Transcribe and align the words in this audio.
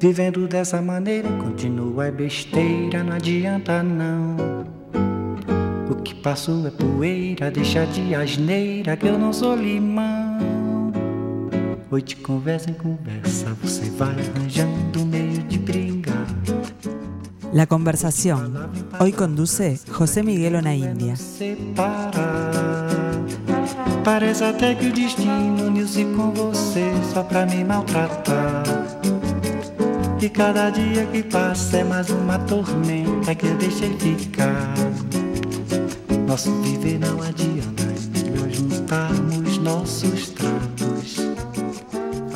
Vivendo 0.00 0.46
dessa 0.46 0.80
maneira, 0.80 1.28
continua 1.42 2.06
é 2.06 2.10
besteira, 2.12 3.02
não 3.02 3.14
adianta 3.14 3.82
não. 3.82 4.36
O 5.90 5.96
que 5.96 6.14
passou 6.14 6.64
é 6.68 6.70
poeira, 6.70 7.50
deixa 7.50 7.84
de 7.84 8.14
asneira 8.14 8.96
que 8.96 9.08
eu 9.08 9.18
não 9.18 9.32
sou 9.32 9.56
limão. 9.56 10.92
Hoje 11.90 12.14
conversa 12.14 12.70
em 12.70 12.74
conversa, 12.74 13.46
você 13.60 13.90
vai 13.90 14.10
arranjando 14.10 15.04
meio 15.04 15.42
de 15.42 15.58
brigar. 15.58 16.26
La 17.52 17.66
conversación. 17.66 18.52
Hoy 19.00 19.10
conduce 19.10 19.80
José 19.90 20.22
Miguel 20.22 20.56
Onaindia. 20.56 21.14
Parece 24.04 24.44
até 24.44 24.76
que 24.76 24.86
o 24.86 24.92
destino 24.92 25.66
uniu-se 25.66 26.04
com 26.04 26.30
você 26.30 26.92
só 27.12 27.24
pra 27.24 27.46
me 27.46 27.64
maltratar. 27.64 28.97
E 30.20 30.28
cada 30.28 30.70
dia 30.70 31.06
que 31.06 31.22
passa 31.22 31.78
é 31.78 31.84
mais 31.84 32.10
uma 32.10 32.38
tormenta 32.40 33.34
que 33.36 33.46
eu 33.46 33.54
deixei 33.56 33.96
ficar. 33.98 34.74
Nosso 36.26 36.52
viver 36.60 36.98
não 36.98 37.22
adianta, 37.22 37.84
é 37.84 38.24
melhor 38.24 38.50
juntarmos 38.50 39.58
nossos. 39.58 40.37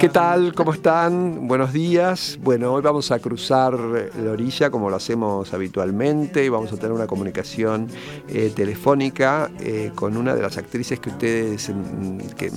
¿Qué 0.02 0.08
tal? 0.08 0.52
¿Cómo 0.52 0.72
están? 0.72 1.46
Buenos 1.46 1.72
días. 1.72 2.36
Bueno, 2.42 2.72
hoy 2.72 2.82
vamos 2.82 3.12
a 3.12 3.20
cruzar 3.20 3.78
la 3.78 4.32
orilla 4.32 4.68
como 4.68 4.90
lo 4.90 4.96
hacemos 4.96 5.54
habitualmente 5.54 6.44
y 6.44 6.48
vamos 6.48 6.72
a 6.72 6.76
tener 6.76 6.90
una 6.90 7.06
comunicación 7.06 7.86
eh, 8.26 8.52
telefónica 8.52 9.48
eh, 9.60 9.92
con 9.94 10.16
una 10.16 10.34
de 10.34 10.42
las 10.42 10.58
actrices 10.58 10.98
que 10.98 11.10
ustedes 11.10 11.70
mm, 11.70 12.18
que 12.36 12.50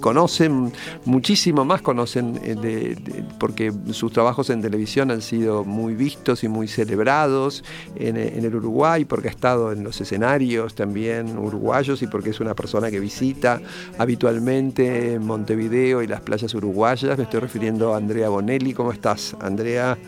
conocen 0.00 0.72
muchísimo 1.04 1.64
más, 1.64 1.82
conocen 1.82 2.40
eh, 2.42 2.96
porque 3.38 3.72
sus 3.92 4.10
trabajos 4.10 4.50
en 4.50 4.60
televisión 4.60 5.12
han 5.12 5.22
sido 5.22 5.62
muy 5.62 5.94
vistos 5.94 6.42
y 6.42 6.48
muy 6.48 6.66
celebrados 6.66 7.62
en 7.94 8.16
el 8.16 8.56
Uruguay, 8.56 9.04
porque 9.04 9.28
ha 9.28 9.30
estado 9.30 9.70
en 9.70 9.84
los 9.84 10.00
escenarios 10.00 10.74
también 10.74 11.38
uruguayos 11.38 12.02
y 12.02 12.08
porque 12.08 12.30
es 12.30 12.40
una 12.40 12.56
persona 12.56 12.90
que 12.90 12.98
visita 12.98 13.60
habitualmente 13.98 15.20
Montevideo 15.20 16.02
y 16.02 16.08
las 16.08 16.22
playas 16.22 16.52
uruguayas. 16.54 16.87
Me 16.88 16.94
estoy 16.94 17.40
refiriendo 17.40 17.92
a 17.92 17.98
Andrea 17.98 18.30
Bonelli. 18.30 18.72
¿Cómo 18.72 18.92
estás, 18.92 19.36
Andrea? 19.40 19.98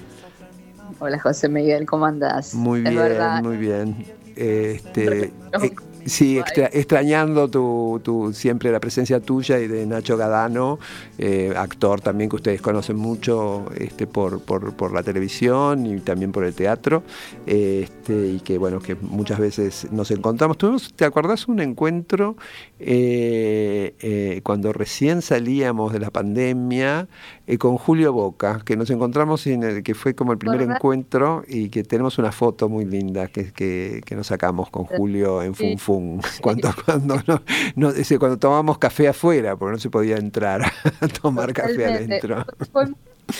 Hola 0.99 1.19
José 1.19 1.47
Miguel, 1.51 1.85
¿cómo 1.85 2.07
andás? 2.07 2.55
Muy 2.55 2.81
bien, 2.81 3.43
muy 3.43 3.59
bien. 3.59 4.07
Este, 4.35 5.25
eh, 5.25 5.75
sí, 6.05 6.39
extra- 6.39 6.71
extrañando 6.73 7.49
tu, 7.49 8.01
tu- 8.03 8.33
siempre 8.33 8.71
la 8.73 8.81
presencia 8.81 9.21
tuya 9.21 9.59
y 9.59 9.67
de 9.69 9.87
Nacho 9.87 10.17
Gadano, 10.17 10.79
eh, 11.19 11.53
actor 11.57 12.01
también 12.01 12.31
que 12.31 12.37
ustedes 12.37 12.61
conocen 12.61 12.97
mucho 12.97 13.67
este, 13.77 14.07
por, 14.07 14.41
por- 14.43 14.75
por 14.75 14.93
la 14.93 15.03
televisión 15.03 15.87
y 15.87 16.01
también 16.01 16.33
por 16.33 16.45
el 16.45 16.55
teatro, 16.55 17.03
este, 17.47 18.29
y 18.29 18.41
que 18.41 18.59
bueno, 18.59 18.79
que 18.81 18.95
muchas 18.97 19.39
veces 19.39 19.89
nos 19.91 20.11
encontramos. 20.11 20.59
Tuvimos, 20.59 20.93
¿te 20.95 21.05
acordás 21.05 21.49
un 21.49 21.61
encuentro 21.61 22.37
eh, 22.79 23.95
eh, 24.01 24.41
cuando 24.43 24.73
recién 24.73 25.23
salíamos 25.23 25.93
de 25.93 26.01
la 26.01 26.11
pandemia 26.11 27.09
eh, 27.47 27.59
con 27.59 27.77
Julio 27.77 28.13
Boca, 28.13 28.63
que 28.65 28.77
nos 28.77 28.91
encontramos 28.91 29.47
en 29.47 29.63
el 29.63 29.83
que 29.83 29.95
fue 29.95 30.15
como 30.15 30.33
el 30.33 30.39
primer 30.39 30.61
¿Verdad? 30.61 30.77
encuentro 30.77 31.43
y 31.47 31.69
que 31.69 31.83
tenemos 31.85 32.19
una 32.19 32.33
foto 32.33 32.69
muy 32.69 32.85
linda 32.85 33.29
que, 33.29 33.53
que, 33.53 34.01
que 34.05 34.17
nos 34.17 34.29
sacamos 34.29 34.71
con 34.71 34.85
Julio 34.85 35.43
en 35.43 35.55
Fun 35.55 35.67
Sí. 35.71 35.77
Fun, 35.91 36.21
cuando, 36.41 36.73
cuando, 36.85 37.17
no, 37.27 37.43
no, 37.77 37.93
cuando 38.19 38.39
tomamos 38.39 38.79
café 38.79 39.09
afuera, 39.09 39.57
porque 39.57 39.73
no 39.73 39.79
se 39.79 39.91
podía 39.91 40.17
entrar 40.17 40.63
a 40.63 41.09
tomar 41.23 41.53
café 41.53 41.85
adentro. 41.87 42.45
Fue 42.73 42.87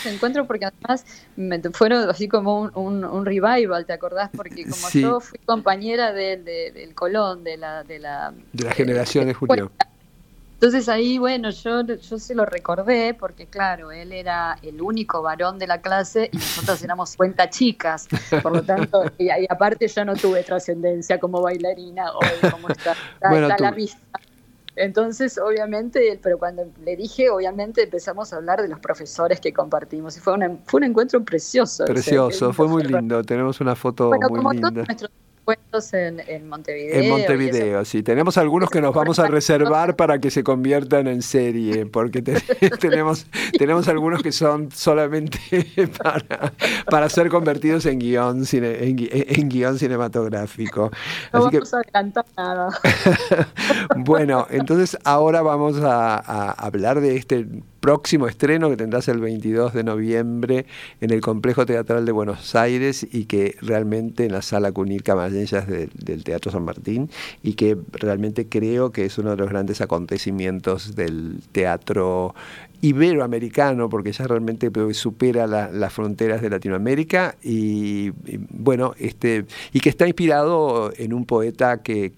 encuentro 0.05 0.47
porque 0.47 0.67
además 0.67 1.05
me 1.37 1.61
fueron 1.73 2.09
así 2.09 2.29
como 2.29 2.61
un, 2.61 2.71
un- 2.75 3.05
un 3.05 3.25
revival, 3.27 3.87
¿te 3.87 3.93
acordás? 3.93 4.31
Porque 4.37 4.63
como 4.63 4.75
Sí. 4.89 5.01
yo 5.03 5.21
fui 5.21 5.39
compañera 5.45 6.13
del, 6.13 6.45
de- 6.45 6.71
del 6.73 6.95
Colón, 6.95 7.43
de 7.45 7.57
la... 7.57 7.83
De 7.85 7.99
la, 7.99 8.33
De 8.53 8.65
la 8.65 8.73
generación 8.73 9.27
de 9.27 9.35
Julio. 9.35 9.73
Entonces 10.61 10.91
ahí, 10.91 11.17
bueno, 11.17 11.49
yo, 11.49 11.81
yo 11.87 12.19
se 12.19 12.35
lo 12.35 12.45
recordé 12.45 13.15
porque, 13.15 13.47
claro, 13.47 13.93
él 13.93 14.13
era 14.13 14.59
el 14.61 14.83
único 14.83 15.23
varón 15.23 15.59
de 15.59 15.67
la 15.67 15.81
clase 15.81 16.29
y 16.31 16.37
nosotros 16.37 16.83
éramos 16.85 17.17
cuenta 17.17 17.49
chicas. 17.49 18.07
Por 18.43 18.53
lo 18.53 18.63
tanto, 18.63 19.05
y, 19.17 19.29
y 19.31 19.47
aparte 19.49 19.89
yo 19.89 20.05
no 20.05 20.15
tuve 20.17 20.43
trascendencia 20.43 21.19
como 21.19 21.41
bailarina 21.41 22.13
hoy, 22.13 22.51
como 22.51 22.69
está, 22.69 22.93
está- 22.93 23.29
Bueno, 23.31 23.49
está 23.49 23.55
a 23.55 23.71
la 23.71 23.75
vista. 23.75 23.99
Entonces, 24.77 25.39
obviamente, 25.39 26.21
pero 26.23 26.39
cuando 26.39 26.71
le 26.85 26.95
dije, 26.95 27.31
obviamente 27.31 27.85
empezamos 27.85 28.35
a 28.35 28.37
hablar 28.37 28.61
de 28.61 28.69
los 28.69 28.81
profesores 28.81 29.41
que 29.41 29.55
compartimos 29.55 30.15
y 30.19 30.21
fue, 30.21 30.35
una- 30.35 30.59
fue 30.67 30.77
un 30.81 30.85
encuentro 30.85 31.25
precioso. 31.25 31.87
Precioso, 31.87 32.53
fue 32.53 32.69
muy 32.69 32.85
lindo. 32.85 33.23
Tenemos 33.25 33.63
una 33.63 33.75
foto 33.75 34.09
Bueno, 34.11 34.29
muy 34.29 34.37
como 34.39 34.53
linda. 34.53 34.69
todos 34.69 34.89
nuestros 34.89 35.11
encuentros 35.41 35.93
en, 35.95 36.21
en 36.27 36.49
Montevideo. 36.49 37.01
En. 37.03 37.11
Montevideo, 37.11 37.85
sí. 37.85 38.03
Tenemos 38.03 38.37
algunos 38.39 38.71
que 38.71 38.81
nos 38.81 38.95
vamos 38.95 39.19
a 39.19 39.27
reservar 39.27 39.97
para 39.97 40.19
que 40.21 40.31
se 40.31 40.45
conviertan 40.45 41.07
en 41.09 41.23
serie, 41.23 41.87
porque 41.87 42.23
te- 42.23 42.41
tenemos, 42.81 43.27
tenemos 43.59 43.89
algunos 43.89 44.23
que 44.23 44.33
son 44.33 44.71
solamente 44.71 45.39
para, 46.03 46.53
para 46.89 47.09
ser 47.09 47.29
convertidos 47.31 47.87
en 47.87 47.99
guion, 47.99 48.45
cine- 48.45 48.79
en, 48.83 48.97
en 49.41 49.49
guion 49.49 49.79
cinematográfico. 49.79 50.91
No 51.33 51.39
Así 51.41 51.51
que, 51.51 51.57
vamos 51.59 51.75
a 51.75 51.79
adelantar 51.79 52.25
nada. 52.37 52.69
bueno, 53.97 54.47
entonces 54.51 54.97
ahora 55.05 55.43
vamos 55.43 55.79
a, 55.81 56.17
a 56.17 56.51
hablar 56.53 57.01
de 57.01 57.17
este 57.17 57.47
próximo 57.81 58.29
estreno 58.29 58.69
que 58.69 58.77
tendrás 58.77 59.09
el 59.09 59.21
22 59.21 59.75
de 59.75 59.85
noviembre 59.85 60.67
en 61.01 61.11
el 61.11 61.21
Complejo 61.21 61.67
Teatral 61.67 62.05
de 62.05 62.13
Buenos 62.13 62.55
Aires 62.55 63.07
y 63.11 63.25
que 63.25 63.57
realmente 63.63 64.27
en 64.27 64.33
la 64.33 64.43
sala 64.43 64.71
Cunil 64.73 65.03
Camallenjas 65.03 65.67
del, 65.67 65.91
del 65.95 66.23
Teatro 66.23 66.53
San 66.53 66.65
Martín 66.65 67.11
y 67.43 67.55
que 67.55 67.77
realmente 67.93 68.49
creo 68.49 68.93
que 68.93 69.07
es 69.07 69.19
uno 69.19 69.31
de 69.31 69.37
los 69.37 69.49
grandes 69.49 69.81
acontecimientos 69.81 70.95
del 70.95 71.41
teatro 71.53 72.35
iberoamericano, 72.83 73.89
porque 73.89 74.13
ya 74.13 74.27
realmente 74.27 74.71
supera 74.95 75.47
la- 75.47 75.71
las 75.71 75.93
fronteras 75.93 76.41
de 76.41 76.51
Latinoamérica 76.51 77.37
y, 77.43 78.11
bueno, 78.51 78.95
este, 78.99 79.47
y 79.73 79.81
que 79.81 79.91
está 79.91 80.07
inspirado 80.07 80.93
en 80.97 81.13
un 81.13 81.27
poeta 81.27 81.83
que, 81.83 82.13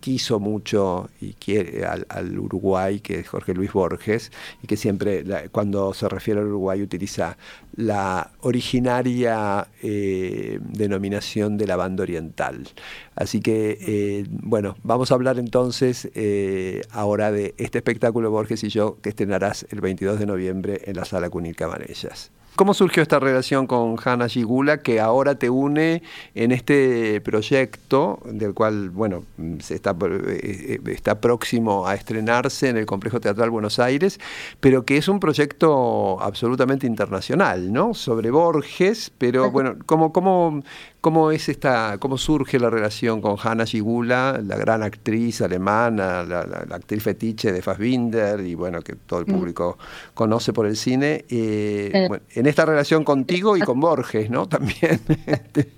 quiso 0.00 0.40
mucho 0.40 1.10
y 1.20 1.34
quiere 1.34 1.84
al, 1.84 2.38
Uruguay, 2.38 3.00
que 3.00 3.20
es 3.20 3.28
Jorge 3.28 3.52
Luis 3.52 3.72
Borges, 3.72 4.32
y 4.62 4.66
que 4.66 4.76
siempre 4.76 5.22
cuando 5.52 5.92
se 5.92 6.08
refiere 6.08 6.40
al 6.40 6.46
Uruguay 6.46 6.80
utiliza 6.82 7.36
la 7.76 8.30
originaria 8.40 9.68
eh, 9.82 10.58
denominación 10.62 11.58
de 11.58 11.66
la 11.66 11.76
banda 11.76 12.02
oriental. 12.02 12.68
Así 13.14 13.40
que, 13.40 13.78
eh, 13.80 14.26
bueno, 14.30 14.76
vamos 14.82 15.10
a 15.10 15.14
hablar 15.14 15.38
entonces 15.38 16.08
eh, 16.14 16.82
ahora 16.90 17.30
de 17.30 17.54
este 17.58 17.78
espectáculo 17.78 18.30
Borges 18.30 18.64
y 18.64 18.68
yo 18.68 18.98
que 19.02 19.10
estrenarás 19.10 19.66
el 19.70 19.80
22 19.80 20.07
de 20.16 20.26
noviembre 20.26 20.80
en 20.84 20.96
la 20.96 21.04
sala 21.04 21.28
Cunil 21.28 21.54
Camarellas. 21.54 22.30
¿Cómo 22.56 22.74
surgió 22.74 23.04
esta 23.04 23.20
relación 23.20 23.68
con 23.68 23.94
Hanna 24.04 24.28
Gigula 24.28 24.78
que 24.78 24.98
ahora 24.98 25.36
te 25.36 25.48
une 25.48 26.02
en 26.34 26.50
este 26.50 27.20
proyecto 27.20 28.18
del 28.24 28.52
cual, 28.52 28.90
bueno, 28.90 29.22
se 29.60 29.76
está, 29.76 29.94
eh, 30.02 30.80
está 30.86 31.20
próximo 31.20 31.86
a 31.86 31.94
estrenarse 31.94 32.68
en 32.68 32.76
el 32.76 32.84
Complejo 32.84 33.20
Teatral 33.20 33.50
Buenos 33.50 33.78
Aires, 33.78 34.18
pero 34.58 34.84
que 34.84 34.96
es 34.96 35.06
un 35.06 35.20
proyecto 35.20 36.20
absolutamente 36.20 36.84
internacional, 36.88 37.72
¿no? 37.72 37.94
Sobre 37.94 38.32
Borges, 38.32 39.12
pero 39.16 39.52
bueno, 39.52 39.76
¿cómo, 39.86 40.12
cómo, 40.12 40.64
cómo 41.00 41.30
es 41.30 41.48
esta, 41.48 41.98
cómo 42.00 42.18
surge 42.18 42.58
la 42.58 42.70
relación 42.70 43.20
con 43.20 43.36
Hanna 43.40 43.66
Gigula, 43.66 44.40
la 44.44 44.56
gran 44.56 44.82
actriz 44.82 45.42
alemana, 45.42 46.24
la, 46.24 46.44
la- 46.44 46.64
la 46.68 46.74
actriz 46.74 47.04
fetiche 47.04 47.52
de 47.52 47.62
Fassbinder 47.62 48.40
y 48.40 48.56
bueno, 48.56 48.82
que 48.82 48.94
todo 48.96 49.20
el 49.20 49.26
público 49.26 49.78
conoce 50.14 50.52
por 50.52 50.66
el 50.66 50.76
cine, 50.76 51.24
eh, 51.30 51.92
Eh. 51.94 52.08
bueno, 52.08 52.24
en 52.38 52.46
esta 52.46 52.64
relación 52.64 53.04
contigo 53.04 53.56
y 53.56 53.60
con 53.60 53.80
Borges, 53.80 54.30
¿no? 54.30 54.48
También. 54.48 55.00
este, 55.26 55.77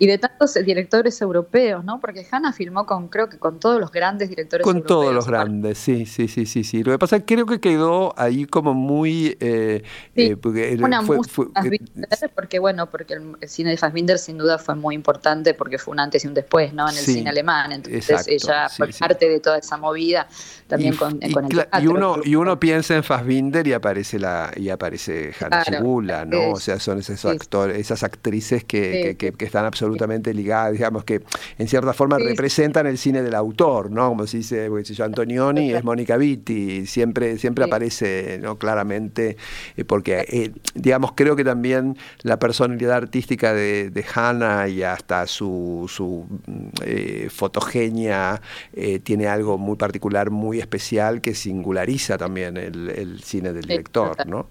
Y 0.00 0.08
de 0.08 0.18
tantos 0.18 0.54
directores 0.54 1.20
europeos, 1.22 1.84
¿no? 1.84 2.00
Porque 2.00 2.26
Hanna 2.28 2.52
filmó 2.52 2.84
con, 2.84 3.06
creo 3.06 3.28
que 3.28 3.38
con 3.38 3.60
todos 3.60 3.78
los 3.80 3.92
grandes 3.92 4.28
directores 4.28 4.64
Con 4.64 4.78
europeos. 4.78 5.00
todos 5.02 5.14
los 5.14 5.26
grandes, 5.28 5.78
sí, 5.78 6.04
sí, 6.04 6.26
sí, 6.26 6.46
sí, 6.46 6.64
sí. 6.64 6.82
Lo 6.82 6.90
que 6.90 6.98
pasa 6.98 7.16
es 7.16 7.22
que 7.22 7.34
creo 7.36 7.46
que 7.46 7.60
quedó 7.60 8.12
ahí 8.18 8.44
como 8.46 8.74
muy... 8.74 9.36
eh, 9.38 9.84
Sí, 10.16 10.22
eh, 10.22 10.36
porque 10.36 10.76
Una 10.82 11.00
fue- 11.02 11.18
fue- 11.28 11.44
eh, 11.46 11.48
Fassbinder, 11.54 12.08
porque 12.34 12.58
bueno, 12.58 12.90
porque 12.90 13.14
el, 13.14 13.48
cine 13.48 13.70
de 13.70 13.76
Fassbinder 13.76 14.18
sin 14.18 14.36
duda 14.36 14.58
fue 14.58 14.74
muy 14.74 14.96
importante 14.96 15.54
porque 15.54 15.78
fue 15.78 15.92
un 15.92 16.00
antes 16.00 16.24
y 16.24 16.26
un 16.28 16.34
después, 16.34 16.72
¿no? 16.74 16.88
En 16.90 16.96
el 16.96 17.04
Sí, 17.04 17.14
cine 17.14 17.30
alemán. 17.30 17.70
Entonces 17.70 18.10
exacto, 18.10 18.30
ella 18.32 18.68
fue 18.68 18.92
sí. 18.92 18.98
parte 18.98 19.28
de 19.28 19.38
toda 19.38 19.58
esa 19.58 19.76
movida 19.76 20.26
también 20.66 20.94
y, 20.94 20.96
con, 20.96 21.18
y 21.22 21.30
con 21.32 21.44
el 21.44 21.50
cla- 21.52 21.66
y 21.66 21.70
teatro, 21.70 21.90
uno 21.92 22.16
y 22.24 22.34
uno 22.34 22.58
piensa 22.58 22.96
en 22.96 23.04
Fassbinder 23.04 23.64
y 23.68 23.72
aparece 23.72 24.18
la 24.18 24.50
y 24.56 24.70
aparece 24.70 25.32
Hanna 25.38 25.62
Claro, 25.62 26.26
¿no? 26.26 26.36
es- 26.42 26.52
O 26.54 26.56
sea, 26.60 26.80
son 26.80 26.98
esos 26.98 27.24
actores, 27.26 27.78
esas 27.78 28.02
actrices 28.02 28.64
que, 28.64 29.14
que- 29.16 29.16
que- 29.16 29.32
que 29.36 29.44
están 29.44 29.64
absolutamente 29.64 30.32
ligadas, 30.34 30.72
digamos 30.72 31.04
que 31.04 31.22
en 31.58 31.68
cierta 31.68 31.92
forma 31.92 32.18
representan 32.18 32.86
el 32.86 32.98
cine 32.98 33.22
del 33.22 33.34
autor, 33.34 33.90
¿no? 33.90 34.08
Como 34.08 34.26
se 34.26 34.38
dice, 34.38 34.68
porque 34.68 34.94
yo 34.94 35.04
Antonioni 35.04 35.72
es 35.72 35.84
Mónica 35.84 36.16
Vitti, 36.16 36.86
siempre, 36.86 37.38
siempre 37.38 37.64
aparece 37.64 38.38
¿no? 38.40 38.58
claramente, 38.58 39.36
eh, 39.76 39.84
porque 39.84 40.24
eh, 40.28 40.52
digamos, 40.74 41.12
creo 41.14 41.36
que 41.36 41.44
también 41.44 41.96
la 42.22 42.38
personalidad 42.38 42.96
artística 42.96 43.52
de, 43.52 43.90
de 43.90 44.04
Hannah 44.14 44.68
y 44.68 44.82
hasta 44.82 45.26
su, 45.26 45.86
su 45.88 46.26
eh, 46.84 47.28
fotogenia 47.30 48.40
tiene 49.02 49.26
algo 49.26 49.58
muy 49.58 49.76
particular, 49.76 50.30
muy 50.30 50.58
especial, 50.58 51.20
que 51.20 51.34
singulariza 51.34 52.18
también 52.18 52.56
el, 52.56 53.20
cine 53.22 53.52
del 53.52 53.64
director, 53.64 54.26
¿no? 54.26 54.48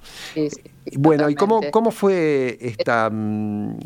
Bueno, 0.95 1.30
¿y 1.30 1.35
cómo, 1.35 1.62
cómo 1.71 1.91
fue 1.91 2.57
esta 2.62 3.09
mm, 3.09 3.80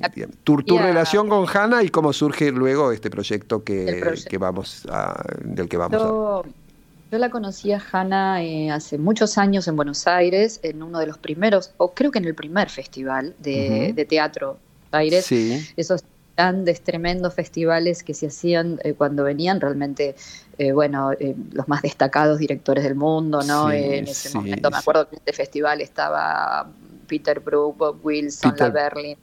tu, 0.44 0.58
relación 0.58 1.30
con 1.30 1.46
Hanna 1.48 1.84
y 1.84 1.90
cómo 1.90 2.14
surge 2.14 2.52
luego 2.52 2.92
este 2.92 3.10
proyecto 3.10 3.64
que, 3.64 4.02
vamos 4.40 4.88
a, 4.90 5.24
del 5.44 5.70
que 5.70 5.78
vamos 5.78 6.02
yo, 6.02 6.44
a... 6.46 6.68
Yo 7.12 7.18
la 7.20 7.30
conocí 7.30 7.72
a 7.72 7.82
Hanna 7.92 8.44
eh, 8.44 8.70
hace 8.70 8.98
muchos 8.98 9.38
años 9.38 9.68
en 9.68 9.78
Buenos 9.78 10.08
Aires, 10.08 10.60
en 10.64 10.84
uno 10.84 11.00
de 11.00 11.08
los 11.08 11.18
primeros, 11.18 11.72
o 11.78 11.94
creo 11.94 12.12
que 12.12 12.20
en 12.20 12.26
el 12.26 12.36
primer 12.36 12.70
festival 12.70 13.34
de, 13.40 14.06
teatro 14.10 14.58
Aires. 14.92 15.26
Sí. 15.26 15.66
Esos 15.78 16.04
grandes, 16.36 16.82
tremendos 16.82 17.34
festivales 17.34 18.04
que 18.04 18.14
se 18.14 18.28
hacían 18.28 18.80
eh, 18.84 18.94
cuando 18.94 19.24
venían 19.24 19.60
realmente, 19.60 20.16
eh, 20.58 20.72
bueno, 20.72 21.12
los 21.52 21.68
más 21.68 21.82
destacados 21.82 22.40
directores 22.40 22.84
del 22.84 22.96
mundo, 22.96 23.42
¿no? 23.44 23.72
en 23.72 24.08
ese 24.08 24.36
momento 24.36 24.72
me 24.72 24.78
acuerdo 24.78 25.10
que 25.10 25.18
este 25.18 25.34
festival 25.34 25.82
estaba 25.82 26.68
Peter 27.08 27.40
Brook, 27.40 27.78
Bob 27.78 28.00
Wilson, 28.04 28.54
La 28.58 28.70
Berlin, 28.70 29.18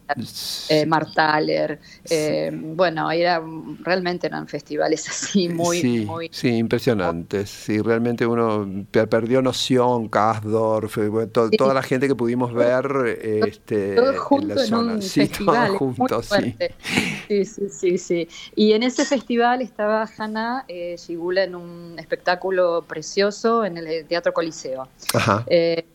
eh, 0.69 0.86
Marthaler. 0.86 1.78
Eh, 2.08 2.50
bueno, 2.52 3.10
era, 3.10 3.42
realmente 3.81 4.26
eran 4.26 4.48
festivales 4.48 5.08
así 5.08 5.48
muy... 5.48 5.81
Sí, 5.81 6.04
muy, 6.06 6.28
sí 6.32 6.48
impresionantes. 6.56 7.50
Sí, 7.50 7.81
realmente 7.81 8.26
uno 8.26 8.86
perdió 8.90 9.42
noción, 9.42 10.08
Kasdorf, 10.08 10.98
eh, 10.98 11.10
toda 11.32 11.75
la 11.75 11.82
gente 11.82 12.08
que 12.08 12.14
pudimos 12.14 12.52
ver 12.52 13.19
este, 13.46 13.96
en 13.96 14.48
la 14.48 14.58
zona. 14.66 15.02
sí, 15.02 15.28
todos 15.44 15.70
juntos, 15.70 16.26
sí. 16.26 16.56
sí. 16.58 17.44
Sí, 17.70 17.98
sí, 17.98 18.28
Y 18.54 18.72
en 18.72 18.82
ese 18.82 19.04
festival 19.04 19.62
estaba 19.62 20.08
Hanna 20.19 20.64
eh, 20.69 20.96
en 21.08 21.54
un 21.54 21.98
espectáculo 21.98 22.84
precioso 22.86 23.64
en 23.64 23.78
el 23.78 24.06
Teatro 24.06 24.32
Coliseo. 24.32 24.88
Ajá. 25.14 25.44
Eh, 25.46 25.86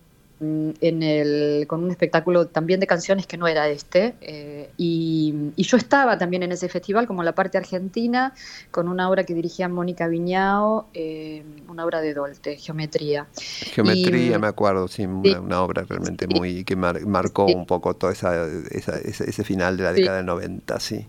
en 0.42 1.04
el, 1.04 1.68
con 1.68 1.84
un 1.84 1.92
espectáculo 1.92 2.48
también 2.48 2.80
de 2.80 2.88
canciones 2.88 3.28
que 3.28 3.38
no 3.38 3.48
era 3.48 3.68
este. 3.68 4.16
Eh, 4.22 4.70
y, 4.78 5.52
yo 5.58 5.78
estaba 5.78 6.18
también 6.18 6.42
en 6.42 6.52
ese 6.52 6.68
festival 6.70 7.06
como 7.06 7.22
la 7.22 7.36
parte 7.36 7.58
argentina, 7.58 8.34
con 8.72 8.88
una 8.88 9.10
obra 9.10 9.24
que 9.24 9.34
dirigía 9.34 9.70
Mónica 9.70 10.08
Viñao, 10.08 10.88
eh, 10.94 11.44
una 11.68 11.86
obra 11.86 12.02
de 12.02 12.14
Dolte, 12.14 12.58
Geometría. 12.58 13.28
Geometría, 13.36 14.40
me 14.40 14.48
acuerdo, 14.48 14.88
sí, 14.88 15.06
una, 15.06 15.62
obra 15.62 15.84
realmente 15.88 16.28
muy 16.28 16.64
que 16.64 16.76
marcó 16.76 17.46
un 17.46 17.66
poco 17.66 17.96
todo 17.96 18.10
esa, 18.10 18.48
ese, 18.48 19.44
final 19.44 19.78
de 19.78 19.84
la 19.84 19.94
década 19.94 20.18
del 20.18 20.26
90, 20.26 20.80
sí. 20.80 21.06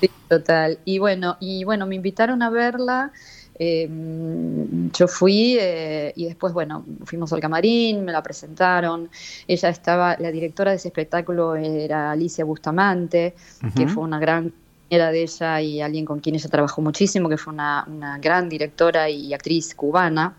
Sí, 0.00 0.10
total. 0.28 0.78
Y 0.84 0.98
bueno, 0.98 1.36
y 1.40 1.64
bueno, 1.64 1.86
me 1.86 1.94
invitaron 1.94 2.42
a 2.42 2.50
verla. 2.50 3.12
Eh, 3.62 3.86
yo 4.94 5.06
fui 5.06 5.58
eh, 5.60 6.14
y 6.16 6.24
después, 6.24 6.54
bueno, 6.54 6.82
fuimos 7.04 7.30
al 7.34 7.40
camarín, 7.40 8.06
me 8.06 8.10
la 8.10 8.22
presentaron. 8.22 9.10
Ella 9.46 9.68
estaba, 9.68 10.16
la 10.18 10.32
directora 10.32 10.70
de 10.70 10.78
ese 10.78 10.88
espectáculo 10.88 11.54
era 11.56 12.10
Alicia 12.10 12.42
Bustamante, 12.46 13.34
que 13.76 13.86
fue 13.86 14.02
una 14.02 14.18
gran 14.18 14.50
era 14.88 15.12
de 15.12 15.22
ella 15.22 15.60
y 15.60 15.82
alguien 15.82 16.06
con 16.06 16.20
quien 16.20 16.36
ella 16.36 16.48
trabajó 16.48 16.80
muchísimo, 16.80 17.28
que 17.28 17.36
fue 17.36 17.52
una, 17.52 17.84
una 17.86 18.18
gran 18.18 18.48
directora 18.48 19.10
y 19.10 19.34
actriz 19.34 19.74
cubana. 19.74 20.34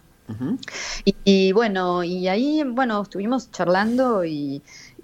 Y, 1.24 1.52
bueno, 1.52 2.04
y 2.04 2.28
ahí, 2.28 2.64
bueno, 2.64 3.02
estuvimos 3.02 3.52
charlando 3.52 4.26
y, 4.26 4.62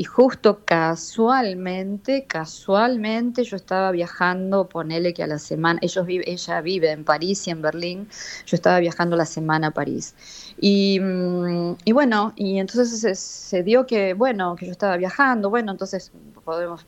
justo 0.07 0.61
casualmente, 0.63 2.25
casualmente 2.27 3.43
yo 3.43 3.55
estaba 3.55 3.91
viajando, 3.91 4.69
ponele 4.69 5.13
que 5.13 5.23
a 5.23 5.27
la 5.27 5.39
semana, 5.39 5.79
ellos 5.81 6.05
vive, 6.05 6.31
ella 6.31 6.61
vive 6.61 6.91
en 6.91 7.03
París 7.03 7.47
y 7.47 7.51
en 7.51 7.61
Berlín, 7.61 8.07
yo 8.45 8.55
estaba 8.55 8.79
viajando 8.79 9.15
la 9.15 9.25
semana 9.25 9.67
a 9.67 9.71
París. 9.71 10.15
Y, 10.59 10.99
mm, 10.99 11.77
y 11.85 11.91
bueno, 11.91 12.33
y 12.35 12.59
entonces 12.59 13.19
se, 13.19 13.63
dio 13.63 13.85
que, 13.85 14.13
bueno, 14.13 14.55
que 14.55 14.65
yo 14.65 14.71
estaba 14.71 14.97
viajando, 14.97 15.49
bueno, 15.49 15.71
entonces 15.71 16.11
podemos 16.43 16.85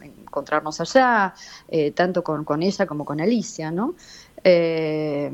encontrarnos 0.00 0.80
allá, 0.80 1.34
eh, 1.68 1.90
tanto 1.90 2.22
con, 2.22 2.44
con, 2.44 2.62
ella 2.62 2.86
como 2.86 3.04
con 3.04 3.20
Alicia, 3.20 3.70
¿no? 3.70 3.94
Eh, 4.44 5.30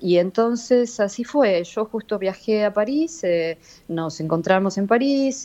y 0.00 0.18
entonces 0.18 1.00
así 1.00 1.24
fue, 1.24 1.64
yo 1.64 1.84
justo 1.86 2.18
viajé 2.18 2.64
a 2.64 2.72
París, 2.72 3.24
eh, 3.24 3.58
nos 3.88 4.20
encontramos 4.20 4.78
en 4.78 4.86
París, 4.86 5.44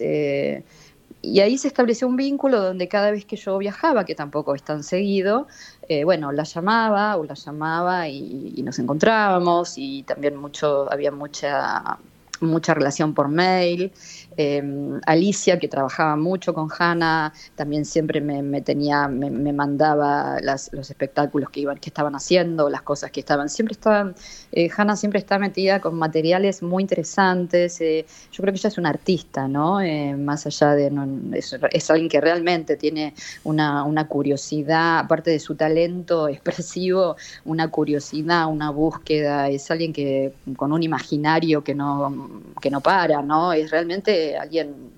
y 1.24 1.40
ahí 1.40 1.58
se 1.58 1.70
estableció 1.70 2.06
un 2.06 2.18
vínculo 2.18 2.62
donde 2.62 2.90
cada 2.90 3.10
vez 3.10 3.24
que 3.24 3.38
yo 3.38 3.58
viajaba, 3.58 4.04
que 4.04 4.14
tampoco 4.14 4.56
es 4.56 4.62
tan 4.62 4.84
seguido, 4.84 5.48
eh, 5.88 6.04
bueno, 6.04 6.34
la 6.34 6.44
llamaba 6.44 7.16
o 7.16 7.24
la 7.24 7.34
llamaba 7.34 8.10
y, 8.10 8.54
y, 8.56 8.62
nos 8.62 8.78
encontrábamos 8.78 9.78
y 9.78 10.04
también 10.04 10.36
mucho, 10.36 10.92
había 10.92 11.12
mucha, 11.12 11.98
mucha 12.42 12.74
relación 12.74 13.14
por 13.14 13.30
mail. 13.30 13.94
Em, 14.38 15.00
Alicia, 15.06 15.60
que 15.60 15.68
trabajaba 15.68 16.16
mucho 16.16 16.54
con 16.54 16.70
Hanna, 16.78 17.34
también 17.56 17.86
siempre 17.86 18.22
me, 18.22 18.62
tenía, 18.62 19.08
me, 19.08 19.54
mandaba 19.54 20.38
los 20.42 20.90
espectáculos 20.90 21.50
que 21.50 21.62
iban, 21.62 21.78
que 21.78 21.90
estaban 21.90 22.16
haciendo, 22.16 22.70
las 22.70 22.82
cosas 22.82 23.12
que 23.12 23.20
estaban. 23.20 23.50
Siempre 23.50 23.74
estaban, 23.74 24.16
eh, 24.52 24.70
Hanna 24.76 24.96
siempre 24.96 25.20
está 25.20 25.38
metida 25.40 25.80
con 25.80 25.96
materiales 25.96 26.64
muy 26.64 26.84
interesantes. 26.84 27.80
Eh, 27.82 28.06
yo 28.32 28.42
creo 28.42 28.54
que 28.54 28.60
ella 28.60 28.70
es 28.70 28.78
una 28.78 28.90
artista, 28.90 29.48
¿no? 29.48 29.82
Eh, 29.82 30.16
más 30.16 30.46
allá 30.46 30.72
de 30.76 30.92
es, 31.34 31.90
alguien 31.90 32.10
que 32.10 32.22
realmente 32.22 32.76
tiene 32.78 33.14
una, 33.44 33.84
una 33.84 34.08
curiosidad, 34.08 35.00
aparte 35.00 35.32
de 35.32 35.40
su 35.40 35.56
talento 35.56 36.28
expresivo, 36.30 37.16
una 37.46 37.70
curiosidad, 37.70 38.48
una 38.48 38.72
búsqueda. 38.72 39.50
Es 39.50 39.70
alguien 39.72 39.94
que 39.94 40.34
con 40.58 40.72
un 40.72 40.84
imaginario 40.84 41.64
que 41.64 41.76
no, 41.76 42.42
que 42.62 42.70
no 42.70 42.82
para, 42.82 43.22
¿no? 43.22 43.54
Es 43.54 43.72
realmente 43.72 44.23
alguien 44.38 44.92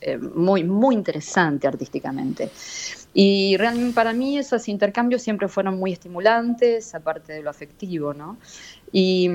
eh, 0.00 0.16
muy, 0.16 0.62
muy 0.62 0.94
interesante 0.94 1.66
artísticamente. 1.66 2.50
Y 3.14 3.56
realmente 3.56 3.94
para 3.94 4.12
mí 4.12 4.38
esos 4.38 4.68
intercambios 4.68 5.22
siempre 5.22 5.48
fueron 5.48 5.76
muy 5.78 5.92
estimulantes, 5.92 6.94
aparte 6.94 7.32
de 7.32 7.42
lo 7.42 7.50
afectivo, 7.50 8.14
¿no? 8.14 8.36
Y, 8.92 9.28